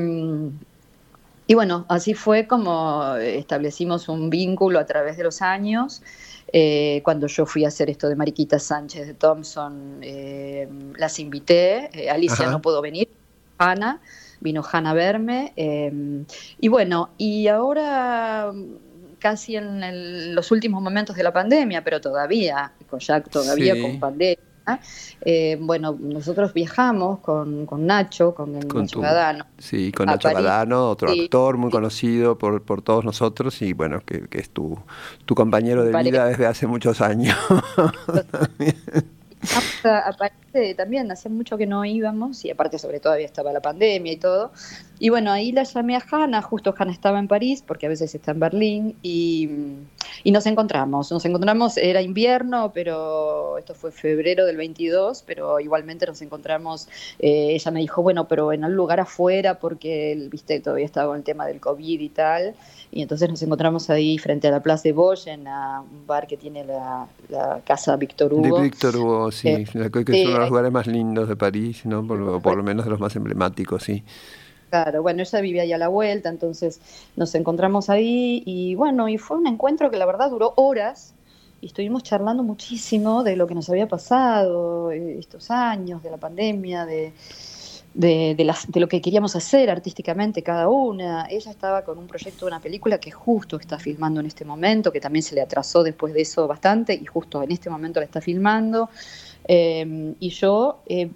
y 1.48 1.54
bueno, 1.54 1.86
así 1.90 2.14
fue 2.14 2.48
como 2.48 3.16
establecimos 3.18 4.08
un 4.08 4.30
vínculo 4.30 4.80
a 4.80 4.86
través 4.86 5.18
de 5.18 5.24
los 5.24 5.42
años. 5.42 6.02
Eh, 6.54 7.02
cuando 7.04 7.28
yo 7.28 7.46
fui 7.46 7.66
a 7.66 7.68
hacer 7.68 7.90
esto 7.90 8.08
de 8.08 8.16
Mariquita 8.16 8.58
Sánchez 8.58 9.08
de 9.08 9.14
Thompson, 9.16 9.98
eh, 10.02 10.70
las 10.96 11.20
invité. 11.20 12.10
Alicia 12.10 12.50
no 12.50 12.62
pudo 12.62 12.82
venir, 12.82 13.10
Ana, 13.58 14.00
vino 14.40 14.64
Hanna 14.64 14.92
a 14.92 14.94
verme. 14.94 15.52
y 16.62 16.68
bueno, 16.70 17.10
y 17.18 17.48
ahora 17.48 18.54
casi 19.24 19.56
en 19.56 20.36
los 20.36 20.52
últimos 20.52 20.82
momentos 20.82 21.16
de 21.16 21.24
la 21.24 21.32
pandemia, 21.32 21.82
pero 21.82 22.02
todavía, 22.02 22.74
con 22.90 23.00
Jack 23.00 23.30
todavía 23.30 23.82
con 23.82 23.98
pandemia. 23.98 24.38
Eh, 25.22 25.58
bueno, 25.62 25.98
nosotros 25.98 26.54
viajamos 26.54 27.20
con, 27.20 27.66
Nacho, 27.86 28.36
con, 28.36 28.60
Nacho 28.60 29.00
Gadano. 29.00 29.46
Sí, 29.58 29.94
con 29.94 30.08
Nacho 30.08 30.28
otro 30.90 31.10
actor 31.10 31.58
muy 31.58 31.72
conocido 31.72 32.38
por, 32.38 32.62
por 32.64 32.82
todos 32.82 33.06
nosotros 33.06 33.62
y 33.62 33.72
bueno, 33.72 34.02
que, 34.06 34.28
es 34.32 34.50
tu, 34.50 34.78
tu 35.24 35.36
compañero 35.36 35.86
de 35.86 36.04
vida 36.04 36.26
desde 36.26 36.46
hace 36.46 36.68
muchos 36.68 37.00
años. 37.00 37.38
aparte 40.06 40.76
también, 40.76 41.12
hacía 41.12 41.32
mucho 41.32 41.58
que 41.58 41.66
no 41.66 41.84
íbamos 41.86 42.46
y 42.46 42.52
aparte 42.52 42.80
sobre 42.80 43.00
todo 43.00 43.14
había 43.14 43.26
estaba 43.26 43.52
la 43.52 43.62
pandemia 43.62 44.14
y 44.14 44.18
todo. 44.18 44.52
Y 45.00 45.10
bueno, 45.10 45.32
ahí 45.32 45.52
la 45.52 45.64
llamé 45.64 45.96
a 45.96 46.04
Hanna, 46.10 46.42
justo 46.42 46.74
Hanna 46.78 46.92
estaba 46.92 47.20
en 47.20 47.28
París 47.28 47.64
porque 47.66 47.88
a 47.88 47.90
veces 47.90 48.14
está 48.14 48.32
en 48.32 48.40
Berlín 48.40 48.96
y, 49.02 49.50
y 50.24 50.32
nos 50.32 50.46
encontramos. 50.46 51.12
Nos 51.12 51.26
encontramos, 51.26 51.78
era 51.78 52.02
invierno, 52.02 52.72
pero 52.74 53.58
esto 53.58 53.74
fue 53.74 53.92
febrero 53.92 54.46
del 54.46 54.58
22, 54.58 55.24
pero 55.26 55.60
igualmente 55.60 56.06
nos 56.06 56.22
encontramos. 56.22 56.88
Eh, 57.20 57.54
ella 57.54 57.72
me 57.72 57.80
dijo, 57.82 58.02
bueno, 58.02 58.28
pero 58.28 58.54
en 58.54 58.64
un 58.64 58.76
lugar 58.76 59.00
afuera 59.00 59.60
porque, 59.60 60.28
viste, 60.32 60.60
todavía 60.60 60.86
estaba 60.86 61.16
el 61.16 61.24
tema 61.24 61.46
del 61.46 61.60
COVID 61.60 62.00
y 62.00 62.10
tal. 62.10 62.56
Y 62.92 63.02
entonces 63.02 63.28
nos 63.28 63.42
encontramos 63.42 63.90
ahí 63.90 64.18
frente 64.20 64.48
a 64.48 64.52
la 64.52 64.62
Plaza 64.62 64.84
de 64.84 64.94
Bosch, 64.94 65.28
en 65.28 65.48
un 65.48 66.06
bar 66.06 66.28
que 66.28 66.38
tiene 66.38 66.64
la, 66.64 67.08
casa 67.66 67.96
Víctor 67.98 68.34
Hugo. 68.34 68.58
De 68.58 68.64
Víctor 68.64 68.96
Hugo, 68.96 69.32
sí, 69.32 69.50
eh, 69.50 69.66
que 69.66 70.22
es 70.22 70.26
uno 70.26 70.34
de 70.34 70.40
los 70.40 70.50
lugares 70.50 70.72
más 70.72 70.88
lindos 70.88 71.28
de 71.28 71.36
París, 71.36 71.86
¿no? 71.86 72.06
Por, 72.06 72.42
por 72.42 72.56
lo 72.56 72.64
menos 72.64 72.86
de 72.86 72.92
los 72.92 73.00
más 73.00 73.16
emblemáticos, 73.16 73.84
sí. 73.84 74.04
Claro, 74.74 75.04
bueno, 75.04 75.22
ella 75.22 75.40
vivía 75.40 75.62
ahí 75.62 75.72
a 75.72 75.78
la 75.78 75.88
vuelta, 75.88 76.30
entonces 76.30 76.82
nos 77.16 77.36
encontramos 77.36 77.92
ahí 77.92 78.42
y 78.44 78.74
bueno, 78.74 79.08
y 79.08 79.20
fue 79.20 79.38
un 79.38 79.46
encuentro 79.46 79.92
que 79.92 79.98
la 79.98 80.08
verdad 80.08 80.32
duró 80.32 80.54
horas, 80.56 81.14
y 81.62 81.68
estuvimos 81.68 82.02
charlando 82.02 82.42
muchísimo 82.42 83.24
de 83.24 83.36
lo 83.36 83.46
que 83.46 83.54
nos 83.54 83.70
había 83.70 83.88
pasado 83.88 84.92
eh, 84.92 85.20
estos 85.20 85.52
años, 85.52 86.02
de 86.02 86.10
la 86.10 86.18
pandemia, 86.18 86.88
de, 86.88 87.14
de, 87.94 88.36
de, 88.36 88.80
lo 88.80 88.88
que 88.88 89.00
queríamos 89.00 89.36
hacer 89.36 89.70
artísticamente 89.70 90.42
cada 90.42 90.68
una. 90.70 91.28
Ella 91.30 91.52
estaba 91.52 91.84
con 91.84 92.00
un 92.00 92.08
proyecto 92.08 92.46
de 92.46 92.54
una 92.54 92.60
película 92.60 92.98
que 92.98 93.12
justo 93.12 93.58
está 93.58 93.78
filmando 93.78 94.22
en 94.22 94.26
este 94.26 94.44
momento, 94.44 94.92
que 94.92 95.00
también 95.00 95.22
se 95.22 95.36
le 95.36 95.42
atrasó 95.42 95.84
después 95.84 96.16
de 96.16 96.22
eso 96.22 96.48
bastante 96.48 96.96
y 96.96 97.06
justo 97.06 97.44
en 97.44 97.52
este 97.52 97.70
momento 97.70 98.00
la 98.00 98.08
está 98.08 98.22
filmando. 98.22 98.90
Eh, 99.48 100.16
y 100.20 100.30
yo 100.30 100.82
eh, 100.88 101.10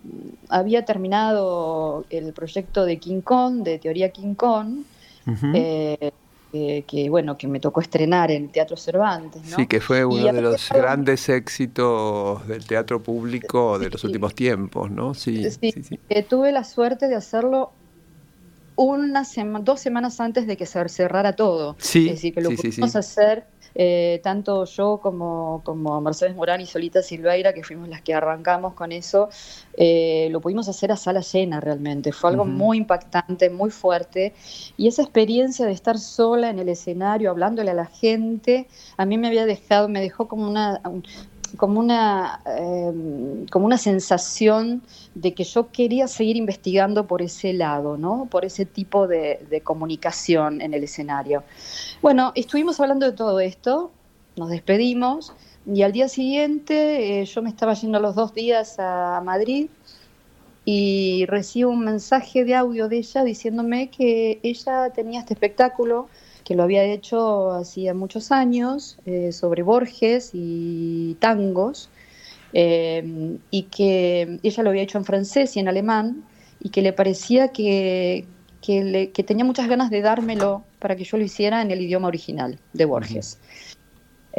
había 0.50 0.86
terminado 0.86 2.06
el 2.10 2.34
proyecto 2.34 2.86
de 2.86 2.98
King 2.98 3.22
Kong, 3.22 3.64
de 3.64 3.80
Teoría 3.80 4.10
King 4.10 4.36
Kong, 4.36 4.84
que, 6.52 7.08
bueno, 7.10 7.38
que 7.38 7.48
me 7.48 7.60
tocó 7.60 7.82
estrenar 7.82 8.32
en 8.32 8.46
el 8.46 8.50
Teatro 8.50 8.78
Cervantes. 8.78 9.42
Sí, 9.44 9.68
que 9.68 9.80
fue 9.80 10.04
uno 10.06 10.34
de 10.34 10.42
los 10.42 10.70
grandes 10.70 11.30
éxitos 11.30 12.48
del 12.48 12.66
teatro 12.66 13.04
público 13.04 13.78
de 13.78 13.90
los 13.90 14.04
últimos 14.04 14.34
tiempos, 14.34 14.90
¿no? 14.90 15.14
Sí, 15.14 15.50
sí, 15.52 15.72
sí. 15.72 16.00
tuve 16.28 16.52
la 16.52 16.64
suerte 16.64 17.08
de 17.08 17.16
hacerlo 17.16 17.72
una 18.76 19.24
dos 19.62 19.80
semanas 19.80 20.20
antes 20.20 20.46
de 20.48 20.56
que 20.56 20.66
se 20.66 20.88
cerrara 20.88 21.34
todo. 21.36 21.76
Sí, 21.80 22.08
es 22.08 22.16
decir, 22.16 22.34
que 22.34 22.42
lo 22.42 22.52
pudimos 22.52 22.96
hacer 22.96 23.48
eh, 23.76 24.20
tanto 24.24 24.66
yo 24.66 25.00
como, 25.02 25.62
como 25.64 26.00
Mercedes 26.02 26.36
Morán 26.36 26.62
y 26.62 26.66
Solita 26.66 27.02
Silveira, 27.02 27.54
que 27.54 27.64
fuimos 27.64 27.90
las 27.90 28.02
que 28.02 28.14
arrancamos 28.14 28.74
con 28.74 28.92
eso, 28.92 29.30
eh, 29.76 30.30
lo 30.32 30.42
pudimos 30.42 30.68
hacer 30.68 30.92
a 30.92 30.96
sala 30.98 31.22
llena 31.22 31.60
realmente. 31.60 32.12
Fue 32.12 32.30
algo 32.30 32.46
muy 32.46 32.78
impactante, 32.78 33.50
muy 33.50 33.70
fuerte. 33.70 34.34
Y 34.78 34.88
esa 34.88 35.02
experiencia 35.02 35.66
de 35.66 35.72
estar 35.72 35.98
sola 35.98 36.50
en 36.50 36.60
el 36.60 36.70
escenario, 36.70 37.30
hablándole 37.30 37.72
a 37.72 37.76
la 37.76 37.86
gente, 37.86 38.68
a 38.98 39.06
mí 39.06 39.18
me 39.18 39.28
había 39.28 39.46
dejado, 39.46 39.88
me 39.90 40.02
dejó 40.02 40.28
como 40.28 40.48
una, 40.48 40.82
como 41.56 41.80
una, 41.80 42.42
em, 42.46 43.46
como 43.48 43.66
una 43.66 43.78
sensación 43.78 44.82
de 45.16 45.34
que 45.34 45.44
yo 45.44 45.72
quería 45.72 46.08
seguir 46.08 46.36
investigando 46.36 47.08
por 47.08 47.22
ese 47.22 47.54
lado, 47.54 47.98
¿no? 47.98 48.28
por 48.30 48.44
ese 48.44 48.66
tipo 48.66 49.08
de, 49.08 49.62
comunicación 49.64 50.62
en 50.62 50.74
el 50.74 50.84
escenario. 50.84 51.44
Bueno, 52.02 52.32
estuvimos 52.36 52.80
hablando 52.80 53.06
de 53.06 53.14
todo 53.14 53.40
esto, 53.40 53.92
nos 54.36 54.50
despedimos 54.50 55.34
y 55.66 55.82
al 55.82 55.92
día 55.92 56.08
siguiente 56.08 57.22
eh, 57.22 57.26
yo 57.26 57.42
me 57.42 57.50
estaba 57.50 57.74
yendo 57.74 58.00
los 58.00 58.16
dos 58.16 58.34
días 58.34 58.76
a 58.80 59.22
Madrid 59.24 59.70
y 60.64 61.26
recibo 61.28 61.72
un 61.72 61.86
mensaje 61.86 62.44
de 62.44 62.56
audio 62.56 62.88
de 62.88 62.98
ella 62.98 63.24
diciéndome 63.24 63.90
que 63.90 64.40
ella 64.44 64.90
tenía 64.94 65.22
este 65.22 65.34
espectáculo 65.34 66.08
que 66.48 66.56
lo 66.56 66.64
había 66.64 66.86
hecho 66.86 67.52
hacía 67.52 67.94
muchos 67.94 68.32
años 68.32 68.98
eh, 69.06 69.34
sobre 69.34 69.64
Borges 69.64 70.30
y 70.32 71.18
tangos, 71.20 71.90
eh, 72.54 73.38
y 73.52 73.64
que 73.64 74.40
ella 74.42 74.64
lo 74.64 74.70
había 74.70 74.84
hecho 74.84 74.98
en 74.98 75.04
francés 75.04 75.58
y 75.58 75.60
en 75.60 75.68
alemán, 75.68 76.24
y 76.62 76.70
que 76.70 76.82
le 76.82 76.94
parecía 76.94 77.50
que, 77.50 78.26
que, 78.62 79.24
tenía 79.28 79.44
muchas 79.44 79.68
ganas 79.68 79.90
de 79.90 80.02
dármelo 80.02 80.64
para 80.80 80.96
que 80.96 81.04
yo 81.04 81.18
lo 81.18 81.26
hiciera 81.26 81.62
en 81.62 81.70
el 81.70 81.82
idioma 81.82 82.08
original 82.08 82.58
de 82.72 82.86
Borges. 82.86 83.40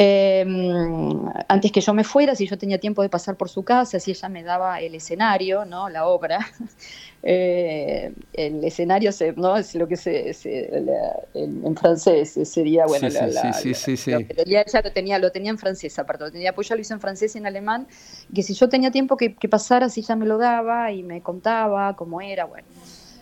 Em, 0.01 1.29
antes 1.49 1.73
que 1.73 1.81
yo 1.81 1.93
me 1.93 2.05
fuera, 2.05 2.37
si 2.37 2.47
yo 2.47 2.57
tenía 2.57 2.79
tiempo 2.79 3.03
de 3.03 3.09
pasar 3.09 3.35
por 3.35 3.49
su 3.49 3.65
casa, 3.65 3.99
si 3.99 4.13
ella 4.13 4.29
me 4.29 4.45
daba 4.45 4.81
el 4.81 4.95
escenario, 4.95 5.65
¿no? 5.65 5.89
la 5.89 6.07
obra, 6.07 6.39
eh, 7.25 8.13
el 8.33 8.63
escenario 8.63 9.11
no 9.35 9.57
es 9.57 9.75
lo 9.75 9.89
que 9.89 9.97
se, 9.97 10.37
en, 11.35 11.77
francés 11.77 12.39
sería 12.45 12.87
bueno 12.87 13.11
sí, 13.11 13.75
sí, 13.75 13.97
sí, 13.97 14.13
ella 14.13 14.81
lo 14.85 14.93
tenía 14.93 15.19
lo 15.19 15.33
tenía 15.33 15.51
en 15.51 15.59
francés 15.59 15.99
aparte 15.99 16.25
lo 16.25 16.31
tenía 16.31 16.55
pues 16.55 16.69
ya 16.69 16.77
lo 16.77 16.81
hizo 16.81 16.95
en 16.95 17.01
francés 17.01 17.35
y 17.35 17.39
en 17.39 17.47
alemán 17.47 17.89
que 18.33 18.45
si 18.45 18.55
yo 18.55 18.69
tenía 18.69 18.93
tiempo 18.93 19.17
que, 19.17 19.35
que 19.35 19.49
pasara 19.49 19.89
si 19.89 20.01
ella 20.01 20.15
me 20.15 20.27
lo 20.27 20.39
daba 20.39 20.93
y 20.93 21.03
me 21.03 21.21
contaba 21.23 21.97
cómo 21.97 22.21
era 22.21 22.45
bueno 22.45 22.69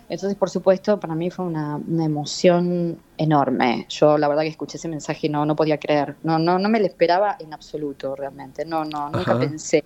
entonces, 0.09 0.39
por 0.39 0.51
supuesto, 0.51 1.01
para 1.01 1.15
mí 1.15 1.31
fue 1.31 1.45
una, 1.45 1.81
emoción 1.89 2.99
enorme. 3.19 3.87
Yo 3.89 4.19
la 4.19 4.29
verdad 4.29 4.43
que 4.43 4.49
escuché 4.49 4.77
ese 4.77 4.89
mensaje 4.89 5.27
y 5.27 5.31
no, 5.31 5.45
no 5.45 5.57
podía 5.57 5.79
creer. 5.79 6.17
No, 6.23 6.39
no, 6.39 6.59
no 6.59 6.69
me 6.69 6.79
lo 6.79 6.87
esperaba 6.87 7.37
en 7.41 7.53
absoluto, 7.53 8.15
realmente. 8.15 8.65
No, 8.65 8.85
no, 8.85 9.11
nunca 9.11 9.39
pensé. 9.39 9.85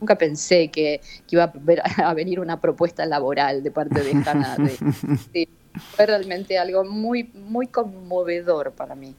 Nunca 0.00 0.16
pensé 0.16 0.70
que, 0.70 1.00
iba 1.30 1.52
a, 2.04 2.14
venir 2.14 2.40
una 2.40 2.60
propuesta 2.60 3.06
laboral 3.06 3.62
de 3.62 3.70
parte 3.70 4.02
de 4.02 4.12
Hanna. 4.12 4.56
fue 5.96 6.06
realmente 6.06 6.58
algo 6.58 6.84
muy, 6.84 7.30
muy 7.32 7.68
conmovedor 7.68 8.72
para 8.72 8.94
mí. 8.94 9.14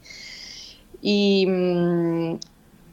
Y, 1.02 1.44
mm, 1.46 2.38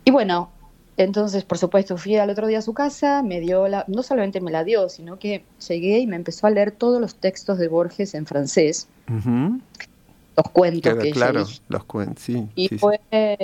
y 0.06 0.12
bueno, 0.12 0.53
entonces, 0.98 1.44
por 1.44 1.58
supuesto, 1.58 1.98
fui 1.98 2.18
al 2.18 2.30
otro 2.30 2.48
día 2.48 2.60
a 2.60 2.62
su 2.62 2.74
casa, 2.74 3.24
me 3.24 3.40
dio 3.40 3.68
la, 3.68 3.84
no 3.88 4.04
solamente 4.04 4.42
me 4.42 4.52
la 4.52 4.64
dio, 4.64 4.90
sino 4.90 5.18
que 5.18 5.44
llegué 5.68 6.00
y 6.00 6.08
me 6.08 6.16
empezó 6.16 6.46
a 6.46 6.52
leer 6.52 6.72
todos 6.72 7.02
los 7.02 7.16
textos 7.16 7.58
de 7.58 7.68
Borges 7.68 8.14
en 8.14 8.28
francés. 8.28 8.88
Los 10.36 10.50
cuentos 10.52 10.96
que 10.96 11.12
claro, 11.12 11.46
los 11.68 11.84
cuentos, 11.86 12.24
sí. 12.24 12.48
Y 12.56 12.68
fue, 12.78 13.00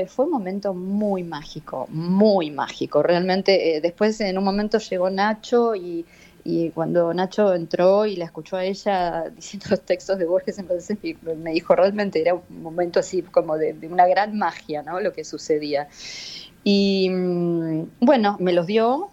fue 0.07 0.25
un 0.25 0.31
momento 0.31 0.73
muy 0.73 1.23
mágico, 1.23 1.87
muy 1.89 2.51
mágico. 2.51 3.01
Realmente, 3.01 3.77
eh, 3.77 3.81
después 3.81 4.19
en 4.21 4.37
un 4.37 4.43
momento 4.43 4.77
llegó 4.77 5.09
Nacho 5.09 5.75
y, 5.75 6.05
y, 6.43 6.69
cuando 6.69 7.13
Nacho 7.13 7.53
entró 7.53 8.05
y 8.05 8.15
la 8.15 8.25
escuchó 8.25 8.57
a 8.57 8.63
ella 8.63 9.23
diciendo 9.35 9.67
los 9.71 9.81
textos 9.81 10.19
de 10.19 10.25
Borges 10.25 10.59
en 10.59 10.67
francés, 10.67 10.97
me 11.37 11.51
dijo 11.51 11.75
realmente 11.75 12.21
era 12.21 12.35
un 12.35 12.61
momento 12.61 12.99
así 12.99 13.23
como 13.23 13.57
de, 13.57 13.73
de 13.73 13.87
una 13.87 14.07
gran 14.07 14.37
magia, 14.37 14.83
¿no? 14.83 14.99
Lo 14.99 15.13
que 15.13 15.23
sucedía. 15.23 15.87
Y 16.63 17.09
mm, 17.09 17.83
bueno, 18.01 18.37
me 18.39 18.53
los 18.53 18.67
dio, 18.67 19.09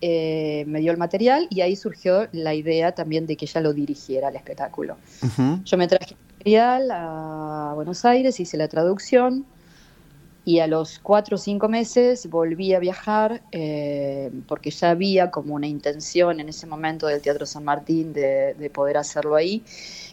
eh, 0.00 0.64
me 0.66 0.80
dio 0.80 0.92
el 0.92 0.98
material 0.98 1.46
y 1.50 1.60
ahí 1.60 1.76
surgió 1.76 2.28
la 2.32 2.54
idea 2.54 2.92
también 2.92 3.26
de 3.26 3.36
que 3.36 3.44
ella 3.44 3.60
lo 3.60 3.72
dirigiera 3.72 4.28
el 4.28 4.36
espectáculo. 4.36 4.96
Yo 5.64 5.76
me 5.76 5.88
traje 5.88 6.14
el 6.14 6.36
material 6.38 6.90
a 6.90 7.72
Buenos 7.74 8.04
Aires, 8.04 8.40
hice 8.40 8.56
la 8.56 8.68
traducción 8.68 9.46
y 10.44 10.60
a 10.60 10.68
los 10.68 11.00
cuatro 11.00 11.34
o 11.34 11.38
cinco 11.38 11.68
meses 11.68 12.30
volví 12.30 12.72
a 12.72 12.78
viajar 12.78 13.42
eh, 13.50 14.30
porque 14.46 14.70
ya 14.70 14.90
había 14.90 15.32
como 15.32 15.56
una 15.56 15.66
intención 15.66 16.38
en 16.38 16.48
ese 16.48 16.68
momento 16.68 17.08
del 17.08 17.20
Teatro 17.20 17.46
San 17.46 17.64
Martín 17.64 18.12
de, 18.12 18.54
de 18.54 18.70
poder 18.70 18.96
hacerlo 18.96 19.34
ahí 19.34 19.64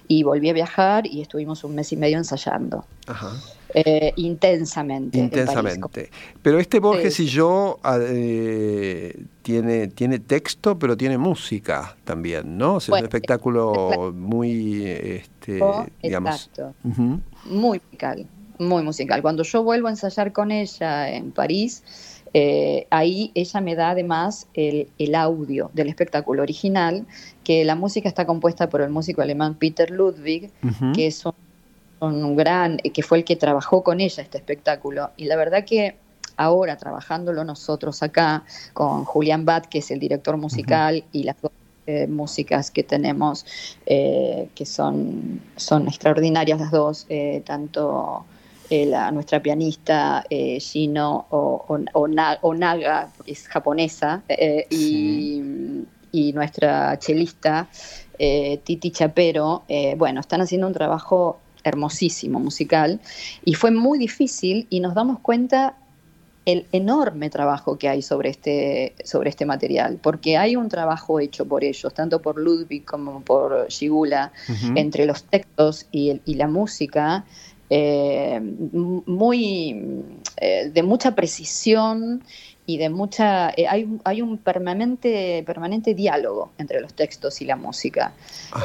y 0.07 0.23
volví 0.23 0.49
a 0.49 0.53
viajar 0.53 1.05
y 1.05 1.21
estuvimos 1.21 1.63
un 1.63 1.75
mes 1.75 1.91
y 1.91 1.97
medio 1.97 2.17
ensayando. 2.17 2.83
Ajá. 3.05 3.31
Eh, 3.73 4.13
intensamente. 4.17 5.17
Intensamente. 5.17 6.09
Pero 6.41 6.59
este 6.59 6.79
Borges 6.79 7.19
y 7.19 7.25
yo 7.25 7.79
ah, 7.83 7.97
eh, 8.01 9.25
tiene, 9.41 9.87
tiene 9.87 10.19
texto, 10.19 10.77
pero 10.77 10.95
tiene 10.95 11.17
música 11.17 11.95
también, 12.03 12.57
¿no? 12.57 12.77
es 12.77 12.89
un 12.89 12.99
espectáculo 12.99 14.13
muy, 14.15 14.85
este, 14.85 15.59
digamos... 16.01 16.49
Exacto. 16.49 16.73
Muy 17.45 17.79
musical, 17.79 18.27
muy 18.59 18.83
musical. 18.83 19.21
Cuando 19.21 19.43
yo 19.43 19.63
vuelvo 19.63 19.87
a 19.87 19.91
ensayar 19.91 20.31
con 20.31 20.51
ella 20.51 21.09
en 21.09 21.31
París, 21.31 21.83
eh, 22.33 22.87
ahí 22.89 23.31
ella 23.35 23.61
me 23.61 23.75
da 23.75 23.91
además 23.91 24.47
el, 24.55 24.89
el, 24.97 25.13
audio 25.13 25.69
del 25.73 25.87
espectáculo 25.87 26.41
original, 26.41 27.05
que 27.43 27.63
la 27.63 27.75
música 27.75 28.09
está 28.09 28.25
compuesta 28.25 28.69
por 28.69 28.81
el 28.81 28.89
músico 28.89 29.21
alemán 29.21 29.55
Peter 29.55 29.91
Ludwig, 29.91 30.49
que 30.95 31.07
es 31.07 31.25
un 31.25 31.33
un 32.03 32.35
gran, 32.35 32.79
eh, 32.83 32.91
que 32.91 33.03
fue 33.03 33.19
el 33.19 33.23
que 33.23 33.35
trabajó 33.35 33.83
con 33.83 34.01
ella 34.01 34.23
este 34.23 34.37
espectáculo. 34.37 35.11
Y 35.17 35.25
la 35.25 35.35
verdad 35.35 35.65
que 35.65 35.95
ahora 36.37 36.77
trabajándolo 36.77 37.43
nosotros 37.43 38.01
acá 38.03 38.43
con 38.73 39.05
Julián 39.05 39.45
Bat, 39.45 39.67
que 39.67 39.79
es 39.79 39.91
el 39.91 39.99
director 39.99 40.37
musical, 40.37 41.03
y 41.11 41.23
las 41.23 41.39
dos 41.41 41.51
eh, 41.85 42.07
músicas 42.07 42.71
que 42.71 42.83
tenemos, 42.83 43.45
eh, 43.85 44.49
que 44.55 44.65
son, 44.65 45.41
son 45.55 45.87
extraordinarias 45.87 46.59
las 46.59 46.71
dos, 46.71 47.07
tanto 47.45 48.25
la, 48.69 49.11
nuestra 49.11 49.41
pianista 49.41 50.23
Shino 50.29 51.27
o, 51.29 51.65
o, 51.93 52.53
Naga, 52.53 53.09
es 53.27 53.47
japonesa, 53.47 54.23
y, 54.69 55.85
y, 56.11 56.33
nuestra 56.33 56.97
chelista 56.97 57.67
Titi 58.17 58.89
Chapero, 58.89 59.63
bueno, 59.97 60.21
están 60.21 60.41
haciendo 60.41 60.65
un 60.65 60.73
trabajo 60.73 61.37
hermosísimo 61.63 62.39
musical, 62.39 62.99
y 63.45 63.53
fue 63.53 63.71
muy 63.71 63.99
difícil 63.99 64.67
y 64.69 64.79
nos 64.79 64.93
damos 64.93 65.19
cuenta 65.19 65.75
el 66.45 66.65
enorme 66.73 67.29
trabajo 67.29 67.77
que 67.77 67.87
hay 67.87 68.01
sobre 68.01 68.29
este, 68.29 68.95
sobre 69.03 69.29
este 69.29 69.45
material, 69.45 69.99
porque 70.01 70.37
hay 70.37 70.55
un 70.55 70.67
trabajo 70.67 71.19
hecho 71.19 71.45
por 71.45 71.63
ellos, 71.63 71.93
tanto 71.93 72.21
por 72.21 72.37
Ludwig 72.37 72.83
como 72.83 73.21
por 73.21 73.67
Shigula, 73.69 74.33
entre 74.75 75.05
los 75.05 75.23
textos 75.23 75.87
y, 75.91 76.19
y 76.25 76.33
la 76.35 76.47
música, 76.47 77.23
eh, 77.69 78.39
muy 78.41 80.03
eh, 80.37 80.69
de 80.71 80.83
mucha 80.83 81.15
precisión 81.15 82.21
y 82.65 82.77
de 82.77 82.89
mucha 82.89 83.49
eh, 83.51 83.67
hay, 83.67 83.99
hay, 84.03 84.21
un 84.21 84.37
permanente 84.37 85.43
permanente 85.45 85.93
diálogo 85.93 86.51
entre 86.57 86.79
los 86.79 86.93
textos 86.93 87.41
y 87.41 87.45
la 87.45 87.55
música. 87.55 88.13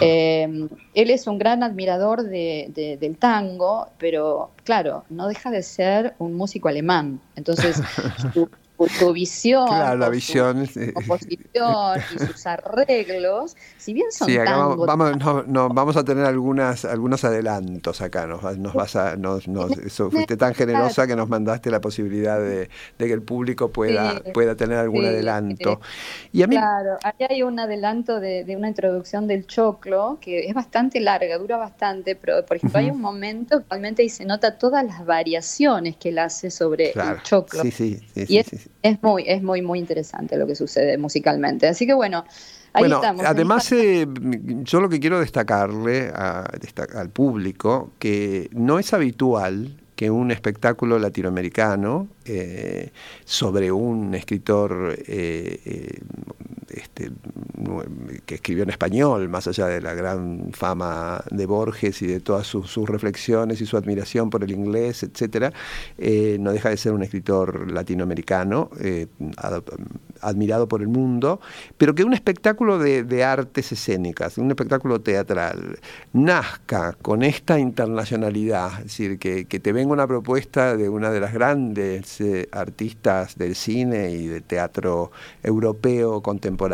Él 0.00 0.70
es 0.94 1.26
un 1.26 1.38
gran 1.38 1.62
admirador 1.62 2.22
de, 2.22 2.96
del 3.00 3.16
tango 3.16 3.88
pero 3.98 4.50
claro 4.64 5.04
no 5.10 5.28
deja 5.28 5.50
de 5.50 5.62
ser 5.62 6.14
un 6.18 6.34
músico 6.34 6.68
alemán. 6.68 7.20
Entonces 7.36 7.82
su 8.32 8.48
visión, 9.12 9.68
la 9.68 10.08
visión, 10.08 10.66
su 10.73 10.92
composición 10.92 12.00
y 12.14 12.18
sus 12.26 12.47
arreglos, 12.47 13.56
si 13.76 13.92
bien 13.92 14.11
son 14.12 14.28
sí, 14.28 14.38
vamos, 14.38 15.47
no, 15.47 15.68
vamos 15.68 15.97
a 15.97 16.04
tener 16.04 16.25
algunas 16.25 16.85
algunos 16.85 17.25
adelantos 17.25 18.00
acá, 18.00 18.26
nos, 18.26 18.42
nos 18.58 18.75
vas 18.75 18.97
a, 18.97 19.16
nos, 19.16 19.49
nos, 19.49 19.73
fuiste 20.11 20.37
tan 20.37 20.54
generosa 20.54 21.06
que 21.06 21.16
nos 21.16 21.28
mandaste 21.28 21.70
la 21.70 21.80
posibilidad 21.80 22.40
de, 22.40 22.68
que 22.99 23.12
el 23.12 23.23
público 23.23 23.70
pueda, 23.70 24.23
pueda 24.32 24.54
tener 24.56 24.78
algún 24.78 25.04
adelanto. 25.04 25.80
Y 26.32 26.42
a 26.42 26.47
mí, 26.47 26.56
claro, 26.56 26.99
ahí 27.02 27.26
hay 27.28 27.42
un 27.42 27.58
adelanto 27.58 28.20
de, 28.20 28.44
una 28.56 28.68
introducción 28.68 29.26
del 29.26 29.47
choclo 29.47 30.18
que 30.20 30.47
es 30.47 30.54
bastante 30.54 31.00
larga, 31.00 31.38
dura 31.38 31.56
bastante, 31.56 32.16
pero 32.16 32.44
por 32.44 32.56
ejemplo 32.56 32.78
hay 32.78 32.90
un 32.90 33.00
momento 33.00 33.62
realmente 33.68 34.02
ahí 34.02 34.08
se 34.08 34.25
nota 34.25 34.58
todas 34.58 34.85
las 34.85 35.04
variaciones 35.04 35.97
que 35.97 36.11
él 36.11 36.18
hace 36.18 36.50
sobre 36.50 36.90
el 36.90 37.23
choclo. 37.23 37.62
Sí, 37.62 37.70
sí, 37.70 38.00
sí, 38.14 38.38
es 38.38 38.67
muy, 39.02 39.25
es 39.26 39.42
muy, 39.42 39.62
muy 39.62 39.78
interesante 39.78 40.37
lo 40.37 40.46
que 40.46 40.54
sucede 40.54 40.98
musicalmente. 40.98 41.66
Así 41.66 41.87
que 41.87 41.94
bueno, 41.94 42.25
ahí 42.72 42.82
bueno, 42.82 42.96
estamos. 42.96 43.25
Además, 43.25 43.70
eh, 43.72 44.06
yo 44.62 44.80
lo 44.80 44.88
que 44.88 45.00
quiero 45.00 45.20
destacarle 45.20 46.10
al 46.10 47.10
público 47.10 47.92
que 47.98 48.48
no 48.52 48.78
es 48.78 48.92
habitual 48.92 49.76
que 49.96 50.10
un 50.12 50.30
espectáculo 50.30 50.96
latinoamericano 51.00 52.06
eh, 52.25 52.92
sobre 53.25 53.72
un 53.72 54.14
escritor 54.14 54.96
eh, 55.08 55.98
este, 56.78 57.11
que 58.26 58.37
escribió 58.37 58.62
en 58.62 58.70
español, 58.70 59.28
más 59.28 59.47
allá 59.47 59.66
de 59.66 59.80
la 59.80 59.94
gran 59.94 60.50
fama 60.52 61.23
de 61.30 61.47
Borges 61.47 62.02
y 62.02 62.06
de 62.06 62.20
todas 62.20 62.47
sus, 62.47 62.76
reflexiones 62.88 63.61
y 63.61 63.66
su 63.66 63.76
admiración 63.76 64.30
por 64.30 64.44
el 64.44 64.52
inglés, 64.52 65.02
etcétera, 65.02 65.52
eh, 65.99 66.37
no 66.40 66.52
deja 66.52 66.70
de 66.70 66.76
ser 66.76 66.92
un 66.92 67.02
escritor 67.02 67.70
latinoamericano, 67.70 68.70
eh, 68.80 69.06
admirado 70.20 70.68
por 70.68 70.80
el 70.80 70.88
mundo, 70.88 71.40
pero 71.76 71.94
que 71.94 72.04
un 72.04 72.14
espectáculo 72.14 72.78
de, 72.78 73.25
artes 73.25 73.73
escénicas, 73.73 74.38
un 74.38 74.50
espectáculo 74.50 75.00
teatral, 75.00 75.78
nazca 76.12 76.92
con 77.02 77.23
esta 77.23 77.58
internacionalidad, 77.58 78.78
es 78.78 78.85
decir, 78.85 79.18
que, 79.18 79.44
que 79.47 79.61
te 79.61 79.73
venga 79.73 79.92
una 79.92 80.06
propuesta 80.06 80.76
de 80.76 80.88
una 80.88 81.11
de 81.11 81.20
las 81.20 81.32
grandes 81.32 82.20
eh, 82.20 82.49
artistas 82.52 83.37
del 83.37 83.54
cine 83.54 84.11
y 84.11 84.26
de 84.26 84.40
teatro 84.40 85.11
europeo 85.42 86.23
contemporáneo, 86.23 86.67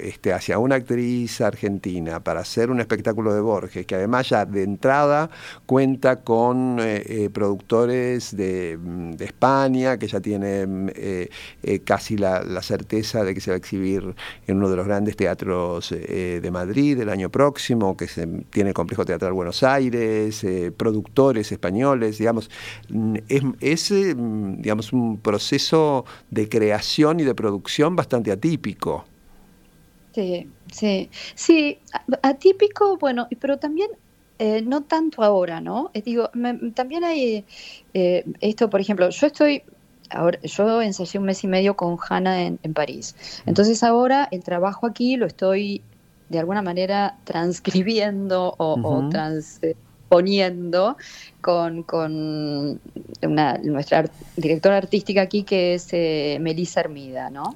este, 0.00 0.32
hacia 0.32 0.58
una 0.58 0.76
actriz 0.76 1.40
argentina 1.40 2.20
para 2.20 2.40
hacer 2.40 2.70
un 2.70 2.80
espectáculo 2.80 3.34
de 3.34 3.40
Borges, 3.40 3.86
que 3.86 3.94
además 3.94 4.30
ya 4.30 4.46
de 4.46 4.62
entrada 4.62 5.30
cuenta 5.66 6.16
con 6.22 6.78
eh, 6.80 7.02
eh, 7.06 7.30
productores 7.30 8.36
de, 8.36 8.78
España, 9.20 9.98
que 9.98 10.06
ya 10.06 10.20
tienen 10.20 10.92
eh, 10.96 11.28
casi 11.84 12.16
la, 12.16 12.62
certeza 12.62 13.24
de 13.24 13.34
que 13.34 13.40
se 13.40 13.50
va 13.50 13.54
a 13.54 13.58
exhibir 13.58 14.14
en 14.46 14.56
uno 14.56 14.70
de 14.70 14.76
los 14.76 14.86
grandes 14.86 15.16
teatros 15.16 15.90
de 15.90 16.50
Madrid 16.50 17.00
el 17.00 17.08
año 17.08 17.30
próximo, 17.30 17.96
que 17.96 18.08
se, 18.08 18.26
tiene 18.50 18.70
el 18.70 18.74
Complejo 18.74 19.04
Teatral 19.04 19.32
Buenos 19.32 19.62
Aires, 19.62 20.44
productores 20.76 21.52
españoles, 21.52 22.18
digamos, 22.18 22.50
mm, 22.88 23.16
es, 23.28 23.42
es 23.60 24.16
digamos, 24.58 24.92
un 24.92 25.18
proceso 25.18 26.04
de 26.30 26.48
creación 26.48 27.20
y 27.20 27.24
de 27.24 27.34
producción 27.34 27.96
bastante 27.96 28.32
atípico. 28.32 29.04
Sí, 30.18 30.50
sí, 30.72 31.10
sí, 31.36 31.78
atípico, 32.22 32.96
bueno, 32.96 33.28
pero 33.38 33.56
también 33.58 33.88
eh, 34.40 34.62
no 34.62 34.82
tanto 34.82 35.22
ahora, 35.22 35.60
¿no? 35.60 35.92
Eh, 35.94 36.02
digo, 36.02 36.28
también 36.74 37.04
hay 37.04 37.44
eh, 37.94 38.24
esto, 38.40 38.68
por 38.68 38.80
ejemplo, 38.80 39.10
yo 39.10 39.26
estoy, 39.28 39.62
ahora, 40.10 40.40
yo 40.42 40.82
ensayé 40.82 41.20
un 41.20 41.26
mes 41.26 41.44
y 41.44 41.46
medio 41.46 41.76
con 41.76 41.96
Hanna 42.08 42.42
en, 42.42 42.58
París, 42.74 43.14
entonces 43.46 43.84
ahora 43.84 44.26
el 44.32 44.42
trabajo 44.42 44.88
aquí 44.88 45.16
lo 45.16 45.24
estoy 45.24 45.82
de 46.28 46.40
alguna 46.40 46.62
manera 46.62 47.16
transcribiendo 47.24 48.56
o, 48.58 49.08
transponiendo 49.10 50.96
con, 51.40 51.84
con 51.84 52.80
una, 53.22 53.58
nuestra 53.58 54.04
directora 54.36 54.76
artística 54.76 55.22
aquí, 55.22 55.44
que 55.44 55.74
es 55.74 55.88
eh, 55.92 56.38
Melissa 56.40 56.80
Hermida, 56.80 57.30
¿no? 57.30 57.54